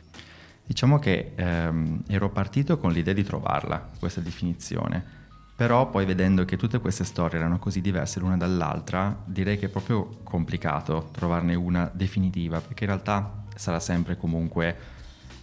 Diciamo 0.71 0.99
che 0.99 1.33
ehm, 1.35 2.03
ero 2.07 2.29
partito 2.29 2.77
con 2.77 2.93
l'idea 2.93 3.13
di 3.13 3.25
trovarla, 3.25 3.89
questa 3.99 4.21
definizione, 4.21 5.03
però 5.53 5.89
poi 5.89 6.05
vedendo 6.05 6.45
che 6.45 6.55
tutte 6.55 6.79
queste 6.79 7.03
storie 7.03 7.39
erano 7.39 7.59
così 7.59 7.81
diverse 7.81 8.21
l'una 8.21 8.37
dall'altra, 8.37 9.21
direi 9.25 9.59
che 9.59 9.65
è 9.65 9.69
proprio 9.69 10.19
complicato 10.23 11.09
trovarne 11.11 11.55
una 11.55 11.91
definitiva, 11.93 12.61
perché 12.61 12.85
in 12.85 12.89
realtà 12.91 13.43
sarà 13.53 13.81
sempre 13.81 14.15
comunque 14.15 14.73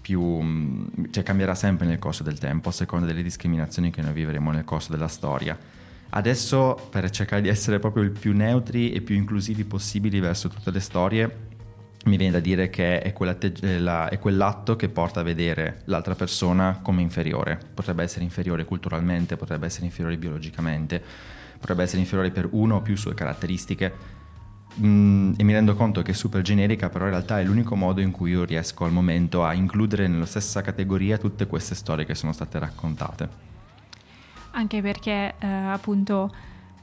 più, 0.00 0.22
mm, 0.22 0.86
cioè 1.10 1.22
cambierà 1.22 1.54
sempre 1.54 1.84
nel 1.84 1.98
corso 1.98 2.22
del 2.22 2.38
tempo, 2.38 2.70
a 2.70 2.72
seconda 2.72 3.04
delle 3.04 3.22
discriminazioni 3.22 3.90
che 3.90 4.00
noi 4.00 4.14
vivremo 4.14 4.50
nel 4.50 4.64
corso 4.64 4.92
della 4.92 5.08
storia. 5.08 5.58
Adesso, 6.08 6.88
per 6.88 7.10
cercare 7.10 7.42
di 7.42 7.48
essere 7.48 7.78
proprio 7.78 8.02
il 8.02 8.12
più 8.12 8.34
neutri 8.34 8.92
e 8.92 9.02
più 9.02 9.14
inclusivi 9.14 9.64
possibili 9.64 10.20
verso 10.20 10.48
tutte 10.48 10.70
le 10.70 10.80
storie, 10.80 11.47
mi 12.04 12.16
viene 12.16 12.32
da 12.32 12.40
dire 12.40 12.70
che 12.70 13.00
è, 13.00 13.12
è, 13.12 14.18
quell'atto 14.18 14.76
che 14.76 14.88
porta 14.88 15.20
a 15.20 15.22
vedere 15.22 15.82
l'altra 15.86 16.14
persona 16.14 16.78
come 16.82 17.02
inferiore. 17.02 17.58
Potrebbe 17.74 18.02
essere 18.02 18.24
inferiore 18.24 18.64
culturalmente, 18.64 19.36
potrebbe 19.36 19.66
essere 19.66 19.86
inferiore 19.86 20.16
biologicamente, 20.16 21.02
potrebbe 21.58 21.82
essere 21.82 22.00
inferiore 22.00 22.30
per 22.30 22.48
una 22.52 22.76
o 22.76 22.80
più 22.80 22.96
sue 22.96 23.14
caratteristiche. 23.14 24.16
Mm, 24.80 25.32
e 25.36 25.42
mi 25.42 25.52
rendo 25.52 25.74
conto 25.74 26.02
che 26.02 26.12
è 26.12 26.14
super 26.14 26.40
generica, 26.40 26.88
però 26.88 27.04
in 27.06 27.10
realtà 27.10 27.40
è 27.40 27.44
l'unico 27.44 27.74
modo 27.74 28.00
in 28.00 28.12
cui 28.12 28.30
io 28.30 28.44
riesco 28.44 28.84
al 28.84 28.92
momento 28.92 29.44
a 29.44 29.52
includere 29.52 30.06
nella 30.06 30.26
stessa 30.26 30.62
categoria 30.62 31.18
tutte 31.18 31.46
queste 31.46 31.74
storie 31.74 32.04
che 32.04 32.14
sono 32.14 32.32
state 32.32 32.58
raccontate. 32.58 33.46
Anche 34.52 34.80
perché 34.80 35.34
eh, 35.38 35.46
appunto 35.46 36.32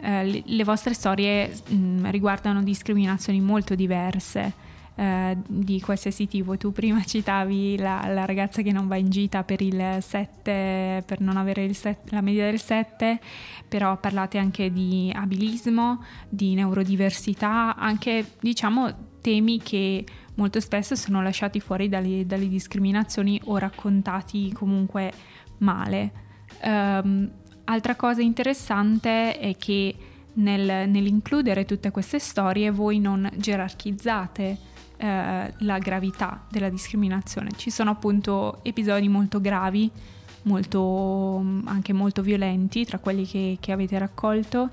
eh, 0.01 0.25
le, 0.25 0.43
le, 0.45 0.63
vostre 0.63 0.93
storie 0.93 1.47
mh, 1.67 1.75
mm, 1.75 2.05
riguardano 2.07 2.61
discriminazioni 2.61 3.39
molto 3.39 3.75
diverse 3.75 4.63
eh, 4.95 5.37
di 5.45 5.81
qualsiasi 5.81 6.27
tipo. 6.27 6.57
Tu 6.57 6.71
prima 6.71 7.03
citavi 7.03 7.77
la, 7.77 8.05
la, 8.07 8.25
ragazza 8.25 8.61
che 8.61 8.71
non 8.71 8.87
va 8.87 8.95
in 8.95 9.09
gita 9.09 9.43
per 9.43 9.61
il 9.61 9.97
7, 9.99 11.03
per 11.05 11.19
non 11.19 11.35
avere 11.37 11.71
set, 11.73 12.11
la 12.11 12.21
media 12.21 12.45
del 12.45 12.59
7, 12.59 13.19
però 13.67 13.97
parlate 13.97 14.37
anche 14.37 14.71
di 14.71 15.11
abilismo, 15.13 16.03
di 16.29 16.53
neurodiversità, 16.53 17.75
anche 17.75 18.25
diciamo 18.39 19.13
temi 19.21 19.59
che 19.59 20.05
molto 20.35 20.59
spesso 20.59 20.95
sono 20.95 21.21
lasciati 21.21 21.59
fuori 21.59 21.89
dalle, 21.89 22.25
dalle 22.25 22.47
discriminazioni 22.47 23.41
o 23.45 23.57
raccontati 23.57 24.53
comunque 24.53 25.11
male. 25.57 26.23
Um, 26.63 27.29
altra 27.65 27.95
cosa 27.95 28.21
interessante 28.21 29.37
è 29.39 29.55
che 29.57 29.95
nel, 30.35 30.89
nell'includere 30.89 31.65
tutte 31.65 31.91
queste 31.91 32.19
storie 32.19 32.71
voi 32.71 32.99
non 32.99 33.29
gerarchizzate 33.35 34.73
eh, 34.97 35.53
la 35.57 35.77
gravità 35.79 36.45
della 36.49 36.69
discriminazione. 36.69 37.51
Ci 37.55 37.69
sono 37.69 37.91
appunto 37.91 38.59
episodi 38.63 39.07
molto 39.07 39.41
gravi, 39.41 39.89
molto, 40.43 41.37
anche 41.65 41.93
molto 41.93 42.21
violenti 42.21 42.85
tra 42.85 42.99
quelli 42.99 43.25
che, 43.25 43.57
che 43.59 43.71
avete 43.71 43.97
raccolto, 43.97 44.69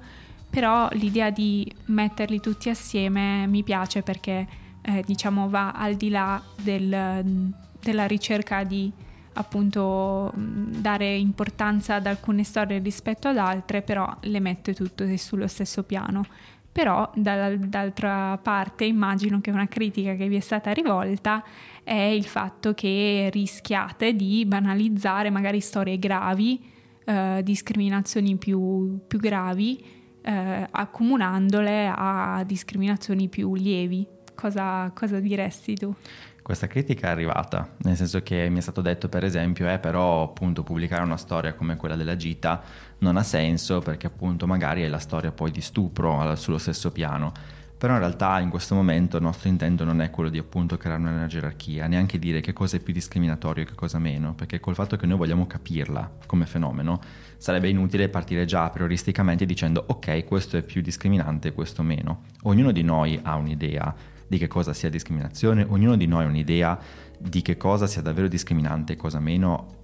però 0.49 0.89
l'idea 0.93 1.31
di 1.31 1.71
metterli 1.87 2.41
tutti 2.41 2.69
assieme 2.69 3.47
mi 3.47 3.63
piace 3.63 4.03
perché 4.03 4.47
eh, 4.83 5.03
diciamo 5.07 5.49
va 5.49 5.73
al 5.73 5.95
di 5.95 6.11
là 6.11 6.43
del, 6.61 7.53
della 7.81 8.07
ricerca 8.07 8.65
di 8.65 8.93
appunto 9.35 10.31
dare 10.35 11.15
importanza 11.15 11.95
ad 11.95 12.07
alcune 12.07 12.45
storie 12.45 12.79
rispetto 12.79 13.29
ad 13.29 13.39
altre, 13.39 13.83
però 13.83 14.15
le 14.21 14.41
mette 14.41 14.75
tutte 14.75 15.17
sullo 15.17 15.47
stesso 15.47 15.83
piano. 15.85 16.25
Però 16.73 17.11
dall'altra 17.15 18.39
parte 18.39 18.87
immagino 18.87 19.43
che 19.43 19.51
una 19.51 19.69
critica 19.69 20.15
che 20.15 20.27
vi 20.27 20.37
è 20.37 20.41
stata 20.41 20.73
rivolta 20.73 21.45
è 21.85 21.93
il 21.93 22.25
fatto 22.25 22.73
che 22.73 23.29
rischiate 23.31 24.15
di 24.15 24.47
banalizzare 24.47 25.29
magari 25.29 25.61
storie 25.61 25.99
gravi, 25.99 26.65
eh, 27.05 27.41
discriminazioni 27.45 28.37
più, 28.37 29.01
più 29.07 29.19
gravi, 29.19 29.85
eh, 30.23 30.67
accomunandole 30.71 31.93
a 31.95 32.43
discriminazioni 32.47 33.29
più 33.29 33.55
lievi. 33.55 34.07
Cosa, 34.35 34.91
cosa 34.95 35.21
diresti 35.21 35.75
tu? 35.75 35.95
Questa 36.43 36.67
critica 36.67 37.07
è 37.07 37.11
arrivata, 37.11 37.77
nel 37.83 37.97
senso 37.97 38.21
che 38.23 38.49
mi 38.51 38.59
è 38.59 38.61
stato 38.61 38.81
detto 38.81 39.09
per 39.09 39.23
esempio, 39.23 39.71
eh, 39.71 39.79
però 39.79 40.25
appunto 40.25 40.65
pubblicare 40.65 41.05
una 41.05 41.17
storia 41.17 41.55
come 41.55 41.77
quella 41.77 41.95
della 41.95 42.17
gita 42.17 42.61
non 42.99 43.17
ha 43.17 43.23
senso 43.23 43.79
perché 43.79 44.09
appunto 44.09 44.49
magari 44.49 44.83
è 44.83 44.89
la 44.89 44.99
storia 44.99 45.31
poi 45.31 45.53
di 45.53 45.61
stupro 45.61 46.35
sullo 46.35 46.59
stesso 46.59 46.91
piano. 46.91 47.33
Però 47.79 47.95
in 47.95 48.01
realtà 48.01 48.39
in 48.39 48.49
questo 48.49 48.77
momento 48.77 49.17
il 49.17 49.25
nostro 49.25 49.49
intento 49.49 49.83
non 49.85 50.01
è 50.01 50.11
quello 50.11 50.31
di 50.31 50.39
appunto 50.39 50.77
creare 50.77 51.01
una 51.01 51.27
gerarchia, 51.27 51.89
neanche 51.89 52.19
dire 52.19 52.41
che 52.41 52.53
cosa 52.53 52.77
è 52.77 52.81
più 52.81 52.93
discriminatorio 52.93 53.65
e 53.65 53.67
che 53.67 53.75
cosa 53.75 53.99
meno, 53.99 54.35
perché 54.35 54.61
col 54.61 54.75
fatto 54.75 54.97
che 54.97 55.07
noi 55.07 55.19
vogliamo 55.19 55.49
capirla 55.49 56.09
come 56.27 56.47
fenomeno, 56.47 57.01
sarebbe 57.39 57.69
inutile 57.69 58.09
partire 58.09 58.45
già 58.45 58.71
prioristicamente 58.71 59.45
dicendo 59.47 59.85
ok, 59.85 60.25
questo 60.25 60.57
è 60.57 60.63
più 60.63 60.81
discriminante 60.81 61.49
e 61.49 61.53
questo 61.53 61.83
meno. 61.83 62.23
Ognuno 62.43 62.71
di 62.71 62.83
noi 62.83 63.19
ha 63.21 63.35
un'idea 63.35 63.93
di 64.33 64.39
che 64.39 64.49
cosa 64.49 64.73
sia 64.73 64.89
discriminazione, 64.89 65.67
ognuno 65.69 65.95
di 65.95 66.07
noi 66.07 66.25
ha 66.25 66.27
un'idea 66.27 66.79
di 67.19 67.43
che 67.43 67.59
cosa 67.59 67.87
sia 67.87 68.01
davvero 68.01 68.29
discriminante 68.29 68.95
e 68.95 68.97
cosa 68.97 69.21
meno, 69.21 69.81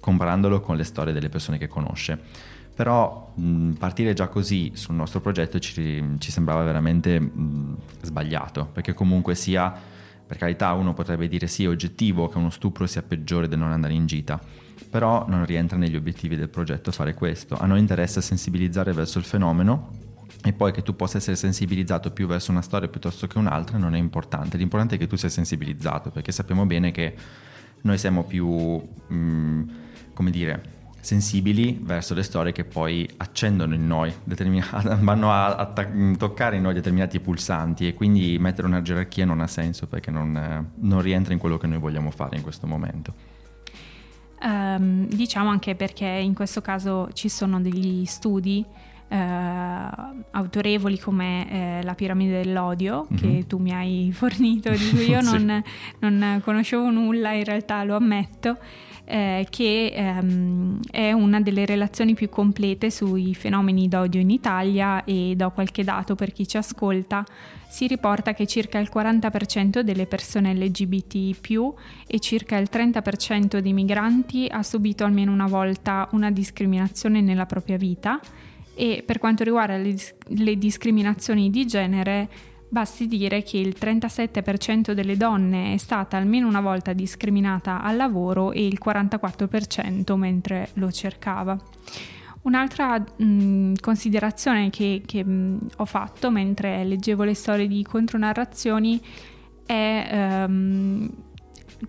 comparandolo 0.00 0.60
con 0.60 0.76
le 0.76 0.84
storie 0.84 1.12
delle 1.12 1.28
persone 1.28 1.58
che 1.58 1.68
conosce. 1.68 2.18
Però 2.74 3.32
mh, 3.34 3.72
partire 3.72 4.14
già 4.14 4.28
così 4.28 4.72
sul 4.74 4.94
nostro 4.94 5.20
progetto 5.20 5.58
ci, 5.58 6.02
ci 6.18 6.30
sembrava 6.30 6.64
veramente 6.64 7.20
mh, 7.20 7.76
sbagliato, 8.00 8.64
perché 8.72 8.94
comunque 8.94 9.34
sia, 9.34 9.70
per 10.26 10.38
carità 10.38 10.72
uno 10.72 10.94
potrebbe 10.94 11.28
dire 11.28 11.46
sì, 11.46 11.64
è 11.64 11.68
oggettivo 11.68 12.28
che 12.28 12.38
uno 12.38 12.48
stupro 12.48 12.86
sia 12.86 13.02
peggiore 13.02 13.46
del 13.46 13.58
non 13.58 13.72
andare 13.72 13.92
in 13.92 14.06
gita, 14.06 14.40
però 14.88 15.26
non 15.28 15.44
rientra 15.44 15.76
negli 15.76 15.96
obiettivi 15.96 16.34
del 16.34 16.48
progetto 16.48 16.92
fare 16.92 17.12
questo. 17.12 17.56
A 17.58 17.66
noi 17.66 17.78
interessa 17.78 18.22
sensibilizzare 18.22 18.94
verso 18.94 19.18
il 19.18 19.24
fenomeno 19.24 19.90
e 20.44 20.52
poi 20.52 20.72
che 20.72 20.82
tu 20.82 20.96
possa 20.96 21.18
essere 21.18 21.36
sensibilizzato 21.36 22.10
più 22.10 22.26
verso 22.26 22.50
una 22.50 22.62
storia 22.62 22.88
piuttosto 22.88 23.26
che 23.26 23.38
un'altra 23.38 23.78
non 23.78 23.94
è 23.94 23.98
importante, 23.98 24.56
l'importante 24.56 24.96
è 24.96 24.98
che 24.98 25.06
tu 25.06 25.16
sia 25.16 25.28
sensibilizzato 25.28 26.10
perché 26.10 26.32
sappiamo 26.32 26.66
bene 26.66 26.90
che 26.90 27.14
noi 27.82 27.98
siamo 27.98 28.24
più, 28.24 28.48
mh, 28.48 29.14
mm, 29.14 29.68
come 30.14 30.30
dire, 30.30 30.80
sensibili 31.00 31.80
verso 31.82 32.14
le 32.14 32.22
storie 32.22 32.52
che 32.52 32.64
poi 32.64 33.08
accendono 33.16 33.74
in 33.74 33.86
noi, 33.86 34.12
vanno 35.00 35.32
a, 35.32 35.56
a, 35.56 35.72
toccare 36.16 36.56
in 36.56 36.62
noi 36.62 36.74
determinati 36.74 37.18
pulsanti 37.18 37.88
e 37.88 37.94
quindi 37.94 38.38
mettere 38.38 38.68
una 38.68 38.82
gerarchia 38.82 39.24
non 39.24 39.40
ha 39.40 39.48
senso 39.48 39.88
perché 39.88 40.12
non, 40.12 40.70
non 40.74 41.02
rientra 41.02 41.32
in 41.32 41.40
quello 41.40 41.58
che 41.58 41.66
noi 41.66 41.78
vogliamo 41.78 42.10
fare 42.10 42.36
in 42.36 42.42
questo 42.42 42.66
momento. 42.66 43.14
Um, 44.42 45.06
diciamo 45.06 45.50
anche 45.50 45.76
perché 45.76 46.06
in 46.06 46.34
questo 46.34 46.60
caso 46.60 47.08
ci 47.12 47.28
sono 47.28 47.60
degli 47.60 48.04
studi 48.04 48.64
autorevoli 49.14 50.98
come 50.98 51.50
eh, 51.50 51.82
la 51.82 51.94
piramide 51.94 52.42
dell'odio 52.42 53.06
mm-hmm. 53.06 53.20
che 53.20 53.46
tu 53.46 53.58
mi 53.58 53.72
hai 53.72 54.10
fornito, 54.14 54.70
di 54.70 54.90
cui 54.90 55.10
io 55.10 55.20
sì. 55.22 55.44
non, 55.44 55.62
non, 55.98 56.40
conoscevo 56.42 56.90
nulla, 56.90 57.32
in 57.32 57.44
realtà 57.44 57.82
lo 57.84 57.96
ammetto. 57.96 58.58
Eh, 59.04 59.48
che 59.50 59.92
ehm, 59.92 60.78
è 60.88 61.10
una 61.10 61.40
delle 61.40 61.66
relazioni 61.66 62.14
più 62.14 62.28
complete 62.28 62.88
sui 62.88 63.34
fenomeni 63.34 63.88
d'odio 63.88 64.20
in 64.20 64.30
Italia 64.30 65.02
e 65.04 65.34
do 65.36 65.50
qualche 65.50 65.82
dato 65.82 66.14
per 66.14 66.32
chi 66.32 66.46
ci 66.46 66.56
ascolta. 66.56 67.24
Si 67.68 67.88
riporta 67.88 68.32
che 68.32 68.46
circa 68.46 68.78
il 68.78 68.88
40% 68.94 69.80
delle 69.80 70.06
persone 70.06 70.54
LGBT 70.54 71.36
e 72.06 72.20
circa 72.20 72.56
il 72.58 72.68
30% 72.72 73.58
dei 73.58 73.72
migranti 73.72 74.46
ha 74.48 74.62
subito 74.62 75.04
almeno 75.04 75.32
una 75.32 75.48
volta 75.48 76.08
una 76.12 76.30
discriminazione 76.30 77.20
nella 77.20 77.44
propria 77.44 77.76
vita 77.76 78.20
e 78.74 79.02
per 79.04 79.18
quanto 79.18 79.44
riguarda 79.44 79.76
le, 79.76 79.94
le 80.28 80.56
discriminazioni 80.56 81.50
di 81.50 81.66
genere, 81.66 82.28
basti 82.68 83.06
dire 83.06 83.42
che 83.42 83.58
il 83.58 83.76
37% 83.78 84.92
delle 84.92 85.18
donne 85.18 85.74
è 85.74 85.76
stata 85.76 86.16
almeno 86.16 86.48
una 86.48 86.62
volta 86.62 86.94
discriminata 86.94 87.82
al 87.82 87.96
lavoro 87.96 88.50
e 88.50 88.66
il 88.66 88.80
44% 88.82 90.16
mentre 90.16 90.70
lo 90.74 90.90
cercava. 90.90 91.58
Un'altra 92.42 92.98
mh, 92.98 93.74
considerazione 93.80 94.70
che, 94.70 95.02
che 95.04 95.22
mh, 95.22 95.58
ho 95.76 95.84
fatto 95.84 96.30
mentre 96.30 96.82
leggevo 96.84 97.24
le 97.24 97.34
storie 97.34 97.68
di 97.68 97.84
contronarrazioni 97.84 99.00
è, 99.66 100.44
um, 100.46 101.08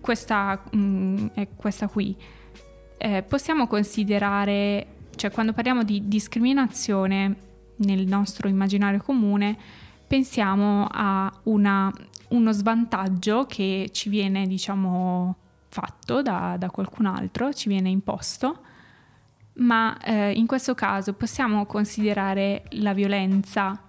questa, 0.00 0.62
mh, 0.70 1.26
è 1.32 1.48
questa 1.56 1.88
qui. 1.88 2.14
Eh, 2.98 3.22
possiamo 3.26 3.66
considerare 3.66 4.86
cioè 5.14 5.30
quando 5.30 5.52
parliamo 5.52 5.82
di 5.82 6.06
discriminazione 6.06 7.36
nel 7.76 8.06
nostro 8.06 8.48
immaginario 8.48 9.02
comune, 9.02 9.56
pensiamo 10.06 10.86
a 10.90 11.32
una, 11.44 11.92
uno 12.28 12.52
svantaggio 12.52 13.46
che 13.46 13.88
ci 13.92 14.08
viene, 14.08 14.46
diciamo, 14.46 15.36
fatto 15.68 16.22
da, 16.22 16.56
da 16.58 16.70
qualcun 16.70 17.06
altro, 17.06 17.52
ci 17.52 17.68
viene 17.68 17.88
imposto, 17.88 18.58
ma 19.54 19.98
eh, 19.98 20.32
in 20.32 20.46
questo 20.46 20.74
caso 20.74 21.14
possiamo 21.14 21.66
considerare 21.66 22.64
la 22.70 22.92
violenza, 22.92 23.80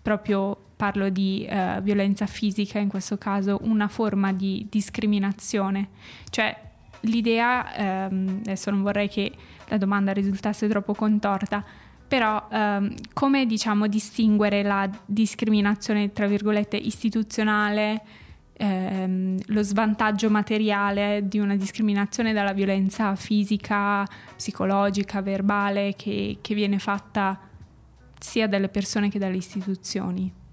proprio 0.00 0.56
parlo 0.76 1.08
di 1.08 1.44
eh, 1.44 1.80
violenza 1.82 2.26
fisica 2.26 2.78
in 2.78 2.88
questo 2.88 3.18
caso, 3.18 3.58
una 3.62 3.88
forma 3.88 4.32
di 4.32 4.66
discriminazione. 4.70 5.88
Cioè 6.30 6.65
l'idea, 7.06 7.74
ehm, 7.74 8.40
adesso 8.40 8.70
non 8.70 8.82
vorrei 8.82 9.08
che 9.08 9.32
la 9.68 9.78
domanda 9.78 10.12
risultasse 10.12 10.68
troppo 10.68 10.94
contorta, 10.94 11.64
però 12.06 12.46
ehm, 12.50 12.94
come 13.12 13.46
diciamo 13.46 13.86
distinguere 13.88 14.62
la 14.62 14.88
discriminazione 15.04 16.12
tra 16.12 16.26
virgolette 16.26 16.76
istituzionale, 16.76 18.02
ehm, 18.52 19.38
lo 19.46 19.62
svantaggio 19.62 20.30
materiale 20.30 21.26
di 21.26 21.38
una 21.38 21.56
discriminazione 21.56 22.32
dalla 22.32 22.52
violenza 22.52 23.14
fisica, 23.16 24.04
psicologica, 24.36 25.20
verbale 25.20 25.94
che, 25.96 26.38
che 26.40 26.54
viene 26.54 26.78
fatta 26.78 27.38
sia 28.18 28.48
dalle 28.48 28.68
persone 28.68 29.08
che 29.08 29.18
dalle 29.18 29.36
istituzioni? 29.36 30.44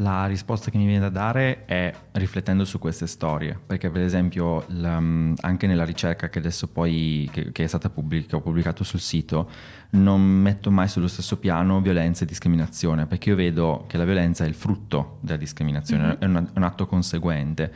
La 0.00 0.24
risposta 0.24 0.70
che 0.70 0.78
mi 0.78 0.86
viene 0.86 1.00
da 1.00 1.10
dare 1.10 1.66
è 1.66 1.92
riflettendo 2.12 2.64
su 2.64 2.78
queste 2.78 3.06
storie, 3.06 3.58
perché 3.66 3.90
per 3.90 4.00
esempio 4.00 4.64
anche 4.66 5.66
nella 5.66 5.84
ricerca 5.84 6.30
che 6.30 6.38
adesso 6.38 6.68
poi 6.68 7.28
che, 7.30 7.52
che 7.52 7.64
è 7.64 7.66
stata 7.66 7.90
pubblic- 7.90 8.32
ho 8.32 8.40
pubblicato 8.40 8.82
sul 8.82 9.00
sito, 9.00 9.50
non 9.90 10.22
metto 10.22 10.70
mai 10.70 10.88
sullo 10.88 11.06
stesso 11.06 11.38
piano 11.38 11.82
violenza 11.82 12.24
e 12.24 12.26
discriminazione, 12.26 13.04
perché 13.04 13.28
io 13.28 13.36
vedo 13.36 13.84
che 13.88 13.98
la 13.98 14.04
violenza 14.04 14.44
è 14.44 14.48
il 14.48 14.54
frutto 14.54 15.18
della 15.20 15.36
discriminazione, 15.36 16.04
mm-hmm. 16.04 16.16
è, 16.18 16.24
un, 16.24 16.48
è, 16.54 16.56
un, 16.56 16.62
atto 16.62 16.86
conseguente. 16.86 17.72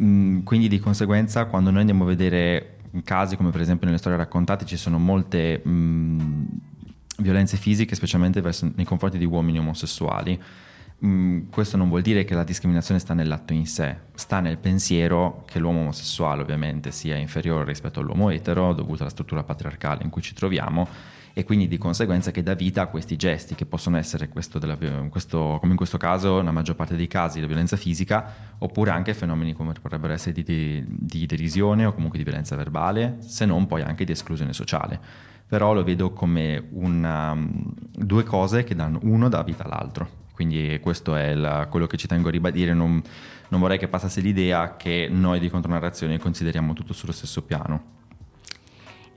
Mm, 0.00 0.42
quindi 0.42 0.68
di 0.68 0.78
conseguenza 0.78 1.46
quando 1.46 1.70
noi 1.70 1.80
andiamo 1.80 2.04
a 2.04 2.06
vedere 2.06 2.76
casi 3.02 3.36
come 3.36 3.50
per 3.50 3.62
esempio 3.62 3.86
nelle 3.86 3.98
storie 3.98 4.16
raccontate 4.16 4.64
ci 4.64 4.76
sono 4.76 4.98
molte 5.00 5.60
mm, 5.66 6.44
violenze 7.18 7.56
fisiche, 7.56 7.96
specialmente 7.96 8.40
verso, 8.40 8.70
nei 8.76 8.84
confronti 8.84 9.18
di 9.18 9.24
uomini 9.24 9.58
omosessuali 9.58 10.40
Mm, 11.04 11.48
questo 11.50 11.76
non 11.76 11.88
vuol 11.88 12.02
dire 12.02 12.24
che 12.24 12.34
la 12.34 12.42
discriminazione 12.42 12.98
sta 12.98 13.14
nell'atto 13.14 13.52
in 13.52 13.66
sé, 13.66 13.96
sta 14.14 14.40
nel 14.40 14.58
pensiero 14.58 15.44
che 15.46 15.60
l'uomo 15.60 15.82
omosessuale 15.82 16.42
ovviamente 16.42 16.90
sia 16.90 17.14
inferiore 17.14 17.64
rispetto 17.64 18.00
all'uomo 18.00 18.30
etero 18.30 18.72
dovuto 18.72 19.02
alla 19.02 19.10
struttura 19.10 19.44
patriarcale 19.44 20.02
in 20.02 20.10
cui 20.10 20.22
ci 20.22 20.34
troviamo 20.34 20.88
e 21.34 21.44
quindi 21.44 21.68
di 21.68 21.78
conseguenza 21.78 22.32
che 22.32 22.42
dà 22.42 22.54
vita 22.54 22.82
a 22.82 22.86
questi 22.88 23.14
gesti 23.14 23.54
che 23.54 23.64
possono 23.64 23.96
essere 23.96 24.28
della, 24.54 24.76
questo, 25.08 25.58
come 25.60 25.70
in 25.70 25.76
questo 25.76 25.98
caso, 25.98 26.38
nella 26.38 26.50
maggior 26.50 26.74
parte 26.74 26.96
dei 26.96 27.06
casi, 27.06 27.40
la 27.40 27.46
violenza 27.46 27.76
fisica 27.76 28.56
oppure 28.58 28.90
anche 28.90 29.14
fenomeni 29.14 29.52
come 29.52 29.74
potrebbero 29.80 30.12
essere 30.12 30.32
di, 30.32 30.42
di, 30.42 30.84
di 30.84 31.26
derisione 31.26 31.84
o 31.84 31.92
comunque 31.92 32.18
di 32.18 32.24
violenza 32.24 32.56
verbale, 32.56 33.18
se 33.20 33.46
non 33.46 33.68
poi 33.68 33.82
anche 33.82 34.04
di 34.04 34.10
esclusione 34.10 34.52
sociale. 34.52 34.98
Però 35.46 35.72
lo 35.72 35.84
vedo 35.84 36.12
come 36.12 36.60
una, 36.72 37.36
due 37.92 38.24
cose 38.24 38.64
che 38.64 38.74
danno 38.74 38.98
uno 39.04 39.28
da 39.28 39.44
vita 39.44 39.62
all'altro 39.62 40.26
Quindi 40.38 40.78
questo 40.80 41.16
è 41.16 41.34
la, 41.34 41.66
quello 41.68 41.88
che 41.88 41.96
ci 41.96 42.06
tengo 42.06 42.28
a 42.28 42.30
ribadire, 42.30 42.72
non, 42.72 43.02
non 43.48 43.58
vorrei 43.58 43.76
che 43.76 43.88
passasse 43.88 44.20
l'idea 44.20 44.76
che 44.76 45.08
noi 45.10 45.40
di 45.40 45.50
Contronarrazione 45.50 46.16
consideriamo 46.16 46.74
tutto 46.74 46.92
sullo 46.92 47.10
stesso 47.10 47.42
piano 47.42 47.97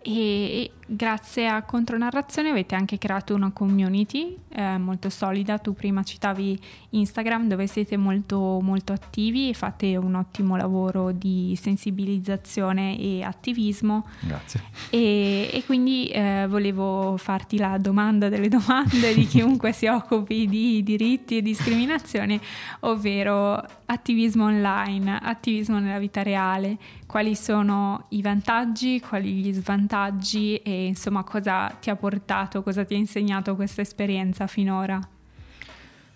e 0.04 0.72
grazie 0.86 1.48
a 1.48 1.62
Contronarrazione 1.62 2.50
avete 2.50 2.76
anche 2.76 2.98
creato 2.98 3.34
una 3.34 3.52
community 3.52 4.36
eh, 4.50 4.78
molto 4.78 5.10
solida. 5.10 5.58
Tu 5.60 5.74
prima 5.74 6.04
citavi 6.04 6.60
Instagram 6.90 7.48
dove 7.48 7.68
siete 7.68 7.98
molto, 7.98 8.60
molto 8.62 8.92
attivi 8.92 9.50
e 9.50 9.54
fate 9.54 9.96
un 9.96 10.16
ottimo 10.16 10.58
lavoro 10.58 11.12
di 11.12 11.58
sensibilizzazione 11.60 13.00
e 13.00 13.24
attivismo. 13.24 14.08
Grazie. 14.20 14.64
E, 14.90 15.50
e 15.54 15.64
quindi 15.66 16.08
eh, 16.08 16.46
volevo 16.50 17.16
farti 17.18 17.58
la 17.58 17.78
domanda 17.78 18.28
delle 18.28 18.50
domande 18.50 19.14
di 19.14 19.26
chiunque 19.28 19.72
si 19.72 19.86
occupi 19.86 20.48
di 20.48 20.84
diritti 20.84 21.38
e 21.38 21.42
discriminazione, 21.42 22.40
ovvero 22.82 23.64
attivismo 23.86 24.46
online, 24.46 25.20
attivismo 25.22 25.80
nella 25.80 26.00
vita 26.00 26.24
reale, 26.24 26.78
quali 27.12 27.36
sono 27.36 28.06
i 28.12 28.22
vantaggi, 28.22 29.02
quali 29.02 29.34
gli 29.34 29.52
svantaggi 29.52 30.56
e 30.56 30.86
insomma 30.86 31.26
cosa 31.26 31.68
ti 31.68 31.90
ha 31.90 31.98
portato, 31.98 32.64
cosa 32.64 32.86
ti 32.86 32.94
ha 32.94 32.98
insegnato 32.98 33.54
questa 33.58 33.82
esperienza 33.82 34.48
finora? 34.48 34.98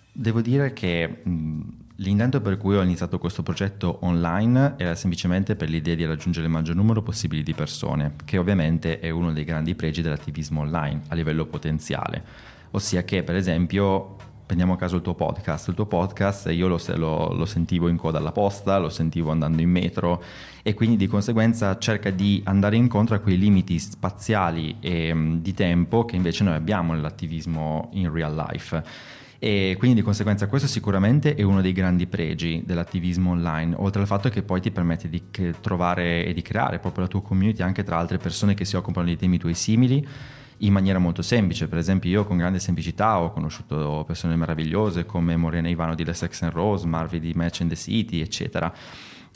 Devo 0.10 0.39
dire 0.39 0.71
che 0.71 1.19
mh, 1.21 1.60
l'intento 1.97 2.39
per 2.39 2.55
cui 2.55 2.77
ho 2.77 2.81
iniziato 2.81 3.17
questo 3.17 3.43
progetto 3.43 3.97
online 4.03 4.75
era 4.77 4.95
semplicemente 4.95 5.58
per 5.58 5.67
l'idea 5.67 5.95
di 5.95 6.05
raggiungere 6.05 6.45
il 6.45 6.51
maggior 6.53 6.77
numero 6.77 7.01
possibile 7.01 7.43
di 7.43 7.53
persone, 7.53 8.13
che 8.23 8.38
ovviamente 8.38 9.01
è 9.01 9.10
uno 9.10 9.34
dei 9.34 9.43
grandi 9.43 9.75
pregi 9.75 10.01
dell'attivismo 10.01 10.62
online 10.62 11.01
a 11.10 11.15
livello 11.15 11.45
potenziale. 11.45 12.23
Ossia 12.71 13.03
che 13.03 13.21
per 13.21 13.36
esempio 13.36 14.15
prendiamo 14.45 14.73
a 14.73 14.77
caso 14.77 14.97
il 14.97 15.01
tuo 15.01 15.15
podcast, 15.15 15.69
il 15.69 15.73
tuo 15.73 15.88
podcast 15.88 16.51
io 16.51 16.67
lo, 16.67 16.79
lo, 16.95 17.34
lo, 17.34 17.45
sentivo 17.45 17.88
in 17.88 17.97
coda 17.97 18.19
alla 18.19 18.31
posta, 18.31 18.77
lo 18.77 18.89
sentivo 18.89 19.31
andando 19.31 19.62
in 19.62 19.69
metro 19.69 20.23
e 20.62 20.73
quindi 20.73 20.97
di 20.97 21.08
conseguenza 21.08 21.77
cerca 21.79 22.12
di 22.12 22.41
andare 22.45 22.75
incontro 22.75 23.15
a 23.15 23.19
quei 23.19 23.38
limiti 23.38 23.79
spaziali 23.79 24.77
e 24.79 25.12
um, 25.12 25.41
di 25.41 25.53
tempo 25.53 26.05
che 26.05 26.15
invece 26.15 26.43
noi 26.43 26.53
abbiamo 26.53 26.93
nell'attivismo 26.93 27.89
in 27.93 28.12
real 28.12 28.36
life. 28.36 28.84
E 29.38 29.75
quindi 29.77 29.97
di 29.97 30.01
conseguenza 30.01 30.47
questo 30.47 30.67
sicuramente 30.67 31.36
è 31.36 31.43
uno 31.43 31.62
dei 31.62 31.73
grandi 31.73 32.08
pregi 32.08 32.63
dell'attivismo 32.65 33.31
online, 33.31 33.75
oltre 33.77 34.01
al 34.01 34.08
fatto 34.08 34.29
che 34.29 34.43
poi 34.43 34.62
ti 34.62 34.71
permette 34.71 35.10
di 35.10 35.23
trovare 35.60 36.25
e 36.25 36.34
di 36.34 36.41
creare 36.41 36.79
proprio 36.79 37.03
la 37.03 37.10
tua 37.10 37.21
community 37.21 37.62
anche 37.62 37.84
tra 37.84 37.97
altre 37.97 38.17
persone 38.17 38.53
che 38.53 38.65
si 38.65 38.75
occupano 38.75 39.08
di 39.08 39.17
temi 39.17 39.38
tuoi 39.38 39.53
simili 39.53 40.08
in 40.60 40.72
maniera 40.72 41.00
molto 41.00 41.22
semplice. 41.22 41.68
Per 41.68 41.78
esempio, 41.78 42.10
io 42.10 42.26
con 42.26 42.38
grande 42.38 42.60
semplicità 42.60 43.20
ho 43.20 43.32
conosciuto 43.32 44.04
persone 44.06 44.36
meravigliose 44.36 45.06
come 45.06 45.36
Morena 45.36 45.68
Ivano 45.68 45.96
di 45.96 46.04
The 46.04 46.13
Sex 46.13 46.41
and 46.44 46.54
Rose, 46.54 46.86
Marvi 46.88 47.20
di 47.20 47.34
Match 47.36 47.62
in 47.62 47.68
the 47.68 47.76
City, 47.76 48.22
eccetera. 48.22 48.74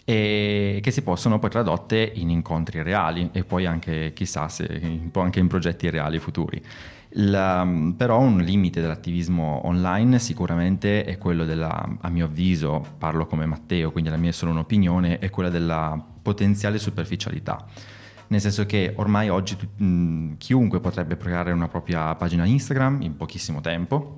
E 0.06 0.80
che 0.82 0.92
si 0.92 1.04
possono 1.04 1.38
poi 1.38 1.50
tradotte 1.50 2.12
in 2.16 2.30
incontri 2.30 2.82
reali 2.82 3.30
e 3.32 3.44
poi 3.44 3.66
anche, 3.66 4.14
chissà, 4.14 4.48
se, 4.48 5.10
anche 5.14 5.40
in 5.40 5.48
progetti 5.48 5.90
reali 5.90 6.20
futuri. 6.20 6.62
La, 7.14 7.68
però 7.98 8.20
un 8.20 8.40
limite 8.40 8.82
dell'attivismo 8.82 9.66
online 9.66 10.20
sicuramente 10.20 11.04
è 11.04 11.18
quello 11.18 11.44
della, 11.44 11.98
a 12.02 12.10
mio 12.10 12.26
avviso, 12.26 12.86
parlo 12.98 13.26
come 13.26 13.46
Matteo, 13.46 13.92
quindi 13.92 14.10
la 14.10 14.18
mia 14.18 14.30
è 14.30 14.34
solo 14.34 14.52
un'opinione, 14.52 15.20
è 15.20 15.30
quella 15.30 15.50
della 15.50 16.00
potenziale 16.22 16.78
superficialità 16.78 17.66
nel 18.30 18.42
senso 18.42 18.66
che 18.66 18.94
ormai 18.96 19.30
oggi 19.30 19.58
mh, 19.58 20.38
chiunque 20.38 20.80
potrebbe 20.80 21.18
creare 21.18 21.52
una 21.52 21.68
propria 21.68 22.16
pagina 22.16 22.46
Instagram 22.46 23.02
in 23.02 23.16
pochissimo 23.16 23.62
tempo. 23.62 24.16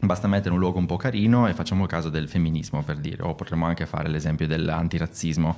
Basta 0.00 0.28
mettere 0.28 0.54
un 0.54 0.60
logo 0.60 0.78
un 0.78 0.86
po' 0.86 0.96
carino 0.96 1.46
e 1.46 1.52
facciamo 1.52 1.82
il 1.82 1.88
caso 1.88 2.08
del 2.08 2.28
femminismo 2.28 2.82
per 2.82 2.96
dire, 2.96 3.22
o 3.22 3.34
potremmo 3.34 3.66
anche 3.66 3.84
fare 3.84 4.08
l'esempio 4.08 4.46
dell'antirazzismo. 4.46 5.56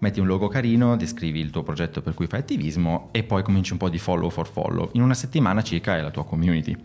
Metti 0.00 0.20
un 0.20 0.26
logo 0.26 0.46
carino, 0.48 0.94
descrivi 0.96 1.40
il 1.40 1.50
tuo 1.50 1.62
progetto 1.62 2.02
per 2.02 2.12
cui 2.12 2.26
fai 2.26 2.40
attivismo 2.40 3.08
e 3.12 3.24
poi 3.24 3.42
cominci 3.42 3.72
un 3.72 3.78
po' 3.78 3.88
di 3.88 3.98
follow 3.98 4.28
for 4.28 4.46
follow. 4.46 4.90
In 4.92 5.02
una 5.02 5.14
settimana 5.14 5.62
circa 5.62 5.96
è 5.96 6.02
la 6.02 6.10
tua 6.10 6.26
community. 6.26 6.76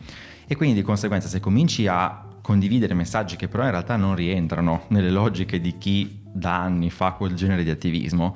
E 0.48 0.56
quindi 0.56 0.76
di 0.76 0.82
conseguenza 0.82 1.28
se 1.28 1.42
cominci 1.42 1.88
a 1.88 2.26
condividere 2.42 2.94
messaggi 2.94 3.36
che 3.36 3.50
però 3.50 3.64
in 3.66 3.72
realtà 3.72 3.98
non 3.98 4.16
rientrano 4.16 4.84
nelle 4.88 5.12
logiche 5.12 5.60
di 5.60 5.78
chi 5.78 6.22
da 6.24 6.62
anni 6.62 6.90
fa 6.90 7.12
quel 7.12 7.36
genere 7.36 7.64
di 7.64 7.70
attivismo, 7.70 8.34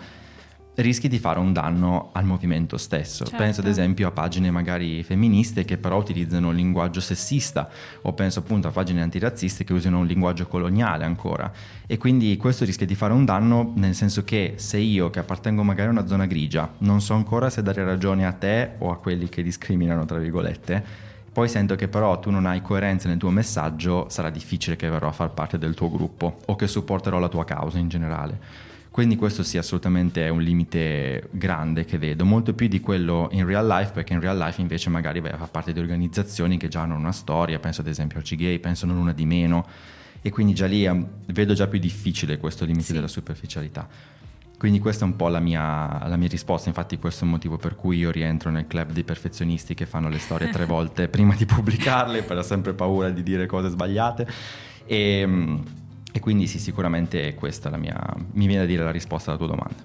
rischi 0.81 1.07
di 1.07 1.17
fare 1.17 1.39
un 1.39 1.53
danno 1.53 2.09
al 2.13 2.25
movimento 2.25 2.77
stesso. 2.77 3.25
Certo. 3.25 3.37
Penso 3.41 3.61
ad 3.61 3.67
esempio 3.67 4.07
a 4.07 4.11
pagine 4.11 4.51
magari 4.51 5.01
femministe 5.03 5.65
che 5.65 5.77
però 5.77 5.97
utilizzano 5.97 6.49
un 6.49 6.55
linguaggio 6.55 6.99
sessista 6.99 7.69
o 8.01 8.13
penso 8.13 8.39
appunto 8.39 8.67
a 8.67 8.71
pagine 8.71 9.01
antirazziste 9.01 9.63
che 9.63 9.73
usano 9.73 9.99
un 9.99 10.05
linguaggio 10.05 10.45
coloniale 10.45 11.03
ancora 11.03 11.51
e 11.87 11.97
quindi 11.97 12.37
questo 12.37 12.63
rischia 12.63 12.85
di 12.85 12.95
fare 12.95 13.13
un 13.13 13.25
danno 13.25 13.73
nel 13.75 13.95
senso 13.95 14.23
che 14.23 14.53
se 14.57 14.77
io 14.77 15.09
che 15.09 15.19
appartengo 15.19 15.63
magari 15.63 15.89
a 15.89 15.91
una 15.91 16.05
zona 16.05 16.25
grigia 16.25 16.71
non 16.79 17.01
so 17.01 17.15
ancora 17.15 17.49
se 17.49 17.63
dare 17.63 17.83
ragione 17.83 18.25
a 18.25 18.31
te 18.31 18.73
o 18.77 18.91
a 18.91 18.97
quelli 18.97 19.29
che 19.29 19.41
discriminano 19.41 20.05
tra 20.05 20.19
virgolette 20.19 21.05
poi 21.37 21.47
sento 21.47 21.75
che 21.75 21.87
però 21.87 22.19
tu 22.19 22.31
non 22.31 22.47
hai 22.47 22.61
coerenza 22.63 23.07
nel 23.07 23.19
tuo 23.19 23.29
messaggio, 23.29 24.07
sarà 24.09 24.31
difficile 24.31 24.75
che 24.75 24.89
verrò 24.89 25.07
a 25.09 25.11
far 25.11 25.29
parte 25.29 25.59
del 25.59 25.75
tuo 25.75 25.91
gruppo 25.91 26.39
o 26.45 26.55
che 26.55 26.65
supporterò 26.65 27.19
la 27.19 27.29
tua 27.29 27.45
causa 27.45 27.77
in 27.77 27.89
generale. 27.89 28.66
Quindi 28.97 29.15
questo 29.15 29.43
sì, 29.43 29.59
assolutamente 29.59 30.25
è 30.25 30.29
un 30.29 30.41
limite 30.41 31.29
grande 31.29 31.85
che 31.85 31.99
vedo, 31.99 32.25
molto 32.25 32.55
più 32.55 32.67
di 32.67 32.79
quello 32.79 33.29
in 33.31 33.45
real 33.45 33.67
life, 33.67 33.91
perché 33.91 34.13
in 34.13 34.19
real 34.19 34.35
life 34.35 34.59
invece 34.59 34.89
magari 34.89 35.19
vai 35.19 35.33
a 35.33 35.37
far 35.37 35.51
parte 35.51 35.71
di 35.71 35.79
organizzazioni 35.79 36.57
che 36.57 36.67
già 36.67 36.81
hanno 36.81 36.95
una 36.95 37.11
storia, 37.11 37.59
penso 37.59 37.81
ad 37.81 37.87
esempio 37.89 38.17
al 38.17 38.23
C-Gay, 38.23 38.57
penso 38.57 38.87
non 38.87 38.97
una 38.97 39.13
di 39.13 39.27
meno, 39.27 39.67
e 40.19 40.31
quindi 40.31 40.55
già 40.55 40.65
lì 40.65 40.89
vedo 41.27 41.53
già 41.53 41.67
più 41.67 41.77
difficile 41.77 42.39
questo 42.39 42.65
limite 42.65 42.85
sì. 42.85 42.93
della 42.93 43.07
superficialità. 43.07 43.87
Quindi 44.57 44.79
questa 44.79 45.05
è 45.05 45.07
un 45.07 45.15
po' 45.15 45.27
la 45.27 45.41
mia, 45.41 46.07
la 46.07 46.15
mia, 46.17 46.27
risposta, 46.27 46.67
infatti 46.67 46.97
questo 46.97 47.23
è 47.23 47.27
il 47.27 47.33
motivo 47.33 47.57
per 47.57 47.75
cui 47.75 47.97
io 47.97 48.09
rientro 48.09 48.49
nel 48.49 48.65
club 48.65 48.93
dei 48.93 49.03
perfezionisti 49.03 49.75
che 49.75 49.85
fanno 49.85 50.09
le 50.09 50.17
storie 50.17 50.49
tre 50.49 50.65
volte 50.65 51.07
prima 51.07 51.35
di 51.35 51.45
pubblicarle, 51.45 52.23
per 52.23 52.43
sempre 52.43 52.73
paura 52.73 53.11
di 53.11 53.21
dire 53.21 53.45
cose 53.45 53.69
sbagliate. 53.69 54.27
E, 54.87 55.23
um, 55.23 55.63
e 56.17 56.19
quindi 56.19 56.47
sì, 56.47 56.57
sicuramente 56.57 57.35
questa 57.35 57.67
è 57.67 57.71
la 57.71 57.77
mia, 57.77 57.95
mi 58.33 58.47
viene 58.47 58.63
a 58.63 58.65
dire 58.65 58.83
la 58.83 58.91
risposta 58.91 59.29
alla 59.29 59.37
tua 59.37 59.47
domanda. 59.47 59.75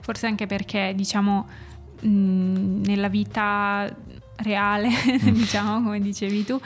Forse 0.00 0.26
anche 0.26 0.46
perché, 0.46 0.94
diciamo, 0.96 1.46
mh, 2.00 2.80
nella 2.86 3.08
vita 3.08 3.94
reale, 4.36 4.88
mm. 4.88 5.28
diciamo, 5.36 5.82
come 5.82 6.00
dicevi 6.00 6.44
tu, 6.44 6.58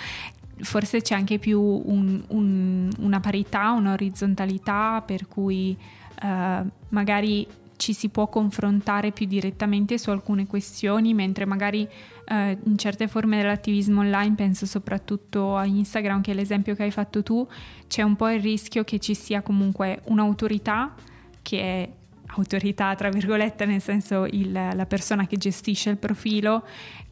forse 0.60 1.02
c'è 1.02 1.16
anche 1.16 1.38
più 1.38 1.60
un, 1.60 2.22
un, 2.28 2.88
una 2.98 3.18
parità, 3.18 3.72
un'orizzontalità 3.72 5.02
per 5.04 5.26
cui 5.26 5.76
eh, 6.22 6.62
magari 6.90 7.44
ci 7.80 7.94
si 7.94 8.10
può 8.10 8.28
confrontare 8.28 9.10
più 9.10 9.24
direttamente 9.24 9.96
su 9.96 10.10
alcune 10.10 10.46
questioni, 10.46 11.14
mentre 11.14 11.46
magari 11.46 11.88
eh, 12.26 12.58
in 12.62 12.76
certe 12.76 13.08
forme 13.08 13.38
dell'attivismo 13.38 14.00
online, 14.00 14.34
penso 14.34 14.66
soprattutto 14.66 15.56
a 15.56 15.64
Instagram, 15.64 16.20
che 16.20 16.32
è 16.32 16.34
l'esempio 16.34 16.74
che 16.74 16.82
hai 16.82 16.90
fatto 16.90 17.22
tu, 17.22 17.48
c'è 17.88 18.02
un 18.02 18.16
po' 18.16 18.28
il 18.28 18.42
rischio 18.42 18.84
che 18.84 18.98
ci 18.98 19.14
sia 19.14 19.40
comunque 19.40 20.02
un'autorità 20.04 20.94
che 21.40 21.60
è 21.60 21.90
autorità, 22.36 22.94
tra 22.94 23.08
virgolette, 23.08 23.64
nel 23.64 23.80
senso 23.80 24.26
il, 24.26 24.52
la 24.52 24.86
persona 24.86 25.26
che 25.26 25.38
gestisce 25.38 25.88
il 25.88 25.96
profilo, 25.96 26.64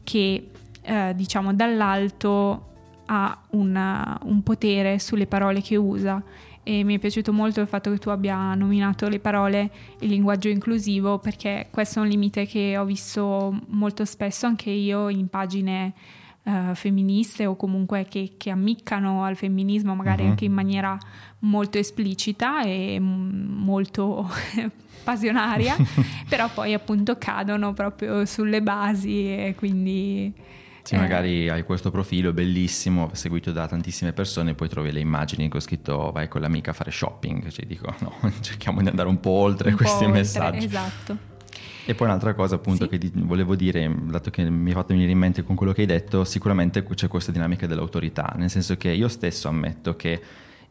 che 0.03 0.51
eh, 0.83 1.13
diciamo 1.15 1.51
dall'alto 1.51 2.67
ha 3.07 3.41
una, 3.49 4.19
un 4.25 4.43
potere 4.43 4.99
sulle 4.99 5.25
parole 5.25 5.61
che 5.61 5.75
usa 5.75 6.23
e 6.69 6.83
mi 6.83 6.95
è 6.95 6.99
piaciuto 6.99 7.33
molto 7.33 7.61
il 7.61 7.67
fatto 7.67 7.89
che 7.89 7.97
tu 7.97 8.09
abbia 8.09 8.53
nominato 8.53 9.09
le 9.09 9.19
parole 9.19 9.71
il 10.01 10.09
linguaggio 10.09 10.49
inclusivo 10.49 11.17
perché 11.17 11.65
questo 11.71 11.97
è 11.97 12.03
un 12.03 12.07
limite 12.07 12.45
che 12.45 12.77
ho 12.77 12.85
visto 12.85 13.59
molto 13.69 14.05
spesso 14.05 14.45
anche 14.45 14.69
io 14.69 15.09
in 15.09 15.29
pagine 15.29 15.93
uh, 16.43 16.75
femministe 16.75 17.47
o 17.47 17.55
comunque 17.55 18.05
che, 18.07 18.33
che, 18.37 18.51
ammiccano 18.51 19.23
al 19.23 19.35
femminismo 19.35 19.95
magari 19.95 20.21
uh-huh. 20.21 20.29
anche 20.29 20.45
in 20.45 20.53
maniera 20.53 20.95
molto 21.39 21.79
esplicita 21.79 22.61
e 22.61 22.99
molto 22.99 24.29
passionaria 25.03 25.75
però 26.29 26.51
poi 26.53 26.75
appunto 26.75 27.17
cadono 27.17 27.73
proprio 27.73 28.25
sulle 28.25 28.61
basi 28.61 29.25
e 29.25 29.55
quindi 29.57 30.31
sì, 30.89 30.95
eh. 30.95 30.97
magari 30.97 31.49
hai 31.49 31.61
questo 31.61 31.91
profilo 31.91 32.33
bellissimo, 32.33 33.11
seguito 33.13 33.51
da 33.51 33.67
tantissime 33.67 34.11
persone, 34.11 34.55
poi 34.55 34.67
trovi 34.67 34.91
le 34.91 34.99
immagini 34.99 35.47
che 35.47 35.57
ho 35.57 35.59
scritto 35.59 36.09
vai 36.11 36.27
con 36.27 36.41
l'amica 36.41 36.71
a 36.71 36.73
fare 36.73 36.89
shopping, 36.89 37.47
cioè 37.49 37.63
dico 37.67 37.93
no, 37.99 38.15
cerchiamo 38.41 38.81
di 38.81 38.87
andare 38.87 39.07
un 39.07 39.19
po' 39.19 39.29
oltre 39.29 39.69
un 39.69 39.75
questi 39.75 40.05
po 40.05 40.09
messaggi. 40.09 40.65
Oltre, 40.65 40.65
esatto. 40.65 41.17
E 41.85 41.93
poi 41.93 42.07
un'altra 42.07 42.33
cosa 42.33 42.55
appunto 42.55 42.85
sì. 42.85 42.89
che 42.89 42.97
di- 42.97 43.11
volevo 43.13 43.55
dire, 43.55 43.87
dato 44.05 44.31
che 44.31 44.49
mi 44.49 44.69
hai 44.69 44.75
fatto 44.75 44.93
venire 44.93 45.11
in 45.11 45.19
mente 45.19 45.43
con 45.43 45.55
quello 45.55 45.73
che 45.73 45.81
hai 45.81 45.87
detto, 45.87 46.23
sicuramente 46.23 46.83
c'è 46.83 47.07
questa 47.07 47.31
dinamica 47.31 47.67
dell'autorità, 47.67 48.33
nel 48.37 48.49
senso 48.49 48.75
che 48.75 48.89
io 48.89 49.09
stesso 49.09 49.47
ammetto 49.47 49.95
che 49.95 50.19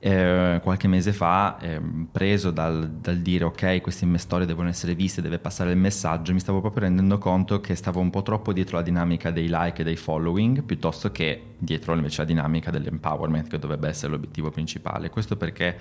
eh, 0.01 0.61
qualche 0.63 0.87
mese 0.87 1.13
fa, 1.13 1.59
eh, 1.59 1.81
preso 2.11 2.53
dal, 2.53 2.89
dal, 2.89 3.17
dire 3.17 3.45
ok, 3.45 3.81
queste 3.81 4.07
storie 4.19 4.47
devono 4.47 4.69
essere 4.69 4.95
viste, 4.95 5.21
deve 5.21 5.41
passare 5.41 5.73
il 5.73 5.77
messaggio, 5.77 6.33
mi 6.33 6.41
stavo 6.41 6.61
proprio 6.61 6.85
rendendo 6.85 7.19
conto 7.19 7.61
che 7.61 7.75
stavo 7.75 7.99
un 7.99 8.11
po' 8.11 8.23
troppo 8.23 8.53
dietro 8.53 8.77
la 8.77 8.83
dinamica 8.83 9.33
dei 9.33 9.49
like 9.51 9.81
e 9.81 9.85
dei 9.85 9.97
following, 9.97 10.63
piuttosto 10.63 11.11
che 11.11 11.55
dietro 11.59 11.95
invece 11.95 12.23
la 12.23 12.29
dinamica 12.29 12.71
dell'empowerment, 12.71 13.49
che 13.49 13.59
dovrebbe 13.59 13.89
essere 13.89 14.13
l'obiettivo 14.13 14.51
principale. 14.51 15.11
Questo 15.11 15.37
perché, 15.37 15.77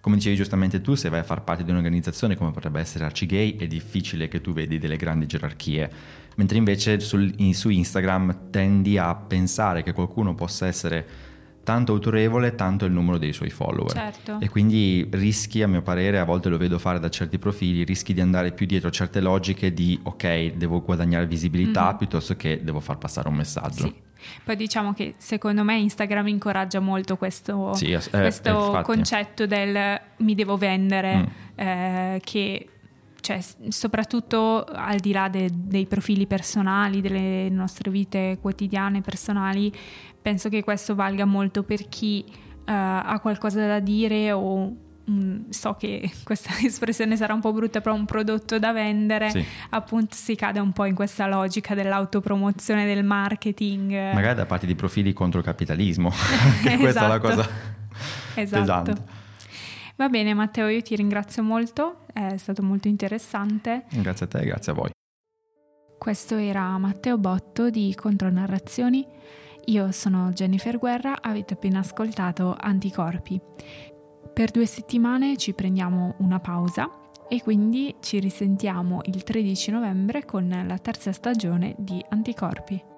come 0.00 0.14
dicevi 0.14 0.36
giustamente 0.36 0.80
tu, 0.80 0.94
se 0.94 1.08
vai 1.08 1.20
a 1.20 1.24
far 1.24 1.42
parte 1.42 1.64
di 1.64 1.70
un'organizzazione 1.72 2.36
come 2.36 2.52
potrebbe 2.52 2.78
essere 2.78 3.04
Arcigay, 3.04 3.56
è 3.56 3.66
difficile 3.66 4.28
che 4.28 4.40
tu 4.40 4.52
vedi 4.52 4.78
delle 4.78 4.96
grandi 4.96 5.26
gerarchie, 5.26 5.90
mentre 6.36 6.56
invece 6.56 7.00
sul, 7.00 7.32
in, 7.38 7.52
su 7.52 7.68
Instagram 7.70 8.50
tendi 8.50 8.96
a 8.96 9.12
pensare 9.16 9.82
che 9.82 9.92
qualcuno 9.92 10.36
possa 10.36 10.68
essere 10.68 11.25
tanto 11.66 11.90
autorevole 11.90 12.54
tanto 12.54 12.84
il 12.84 12.92
numero 12.92 13.18
dei 13.18 13.32
suoi 13.32 13.50
follower. 13.50 13.90
Certo. 13.90 14.38
E 14.38 14.48
quindi 14.48 15.04
rischi, 15.10 15.62
a 15.62 15.66
mio 15.66 15.82
parere, 15.82 16.20
a 16.20 16.24
volte 16.24 16.48
lo 16.48 16.58
vedo 16.58 16.78
fare 16.78 17.00
da 17.00 17.08
certi 17.08 17.40
profili, 17.40 17.82
rischi 17.82 18.14
di 18.14 18.20
andare 18.20 18.52
più 18.52 18.66
dietro 18.66 18.88
certe 18.88 19.20
logiche 19.20 19.74
di 19.74 19.98
ok, 20.00 20.52
devo 20.52 20.80
guadagnare 20.80 21.26
visibilità 21.26 21.88
mm-hmm. 21.88 21.96
piuttosto 21.96 22.36
che 22.36 22.60
devo 22.62 22.78
far 22.78 22.98
passare 22.98 23.28
un 23.28 23.34
messaggio. 23.34 23.82
Sì. 23.82 23.94
Poi 24.44 24.54
diciamo 24.54 24.94
che 24.94 25.14
secondo 25.18 25.64
me 25.64 25.76
Instagram 25.78 26.28
incoraggia 26.28 26.78
molto 26.78 27.16
questo, 27.16 27.74
sì, 27.74 27.90
eh, 27.90 28.00
questo 28.10 28.78
eh, 28.78 28.82
concetto 28.82 29.46
del 29.46 30.00
mi 30.18 30.34
devo 30.36 30.56
vendere, 30.56 31.16
mm. 31.16 31.24
eh, 31.56 32.20
che 32.22 32.68
cioè, 33.26 33.40
soprattutto 33.70 34.64
al 34.64 35.00
di 35.00 35.10
là 35.10 35.28
de, 35.28 35.50
dei 35.52 35.86
profili 35.86 36.28
personali, 36.28 37.00
delle 37.00 37.48
nostre 37.50 37.90
vite 37.90 38.38
quotidiane 38.40 39.00
personali, 39.00 39.72
penso 40.22 40.48
che 40.48 40.62
questo 40.62 40.94
valga 40.94 41.24
molto 41.24 41.64
per 41.64 41.88
chi 41.88 42.24
uh, 42.28 42.32
ha 42.66 43.18
qualcosa 43.20 43.66
da 43.66 43.80
dire 43.80 44.30
o 44.30 44.72
um, 45.06 45.50
so 45.50 45.74
che 45.74 46.08
questa 46.22 46.50
espressione 46.64 47.16
sarà 47.16 47.34
un 47.34 47.40
po' 47.40 47.52
brutta, 47.52 47.80
però 47.80 47.96
un 47.96 48.04
prodotto 48.04 48.60
da 48.60 48.70
vendere, 48.70 49.30
sì. 49.30 49.44
appunto 49.70 50.14
si 50.14 50.36
cade 50.36 50.60
un 50.60 50.70
po' 50.70 50.84
in 50.84 50.94
questa 50.94 51.26
logica 51.26 51.74
dell'autopromozione 51.74 52.86
del 52.86 53.02
marketing. 53.02 53.90
Magari 53.90 54.36
da 54.36 54.46
parte 54.46 54.66
di 54.66 54.76
profili 54.76 55.12
contro 55.12 55.40
il 55.40 55.44
capitalismo, 55.44 56.12
esatto. 56.62 56.78
questa 56.78 57.04
è 57.04 57.08
la 57.08 57.18
cosa 57.18 57.48
esatto. 58.36 58.60
pesante. 58.60 59.24
Va 59.96 60.08
bene 60.10 60.34
Matteo, 60.34 60.68
io 60.68 60.82
ti 60.82 60.94
ringrazio 60.94 61.42
molto, 61.42 62.04
è 62.12 62.36
stato 62.36 62.62
molto 62.62 62.86
interessante. 62.86 63.86
Grazie 63.90 64.26
a 64.26 64.28
te, 64.28 64.44
grazie 64.44 64.72
a 64.72 64.74
voi. 64.74 64.90
Questo 65.98 66.36
era 66.36 66.76
Matteo 66.76 67.16
Botto 67.16 67.70
di 67.70 67.94
Contronarrazioni. 67.94 69.06
Io 69.66 69.90
sono 69.92 70.30
Jennifer 70.32 70.78
Guerra, 70.78 71.22
avete 71.22 71.54
appena 71.54 71.78
ascoltato 71.78 72.54
Anticorpi. 72.58 73.40
Per 74.34 74.50
due 74.50 74.66
settimane 74.66 75.38
ci 75.38 75.54
prendiamo 75.54 76.14
una 76.18 76.40
pausa 76.40 76.90
e 77.26 77.42
quindi 77.42 77.96
ci 78.00 78.20
risentiamo 78.20 79.00
il 79.06 79.22
13 79.22 79.70
novembre 79.70 80.26
con 80.26 80.64
la 80.66 80.78
terza 80.78 81.10
stagione 81.12 81.74
di 81.78 82.04
Anticorpi. 82.10 82.95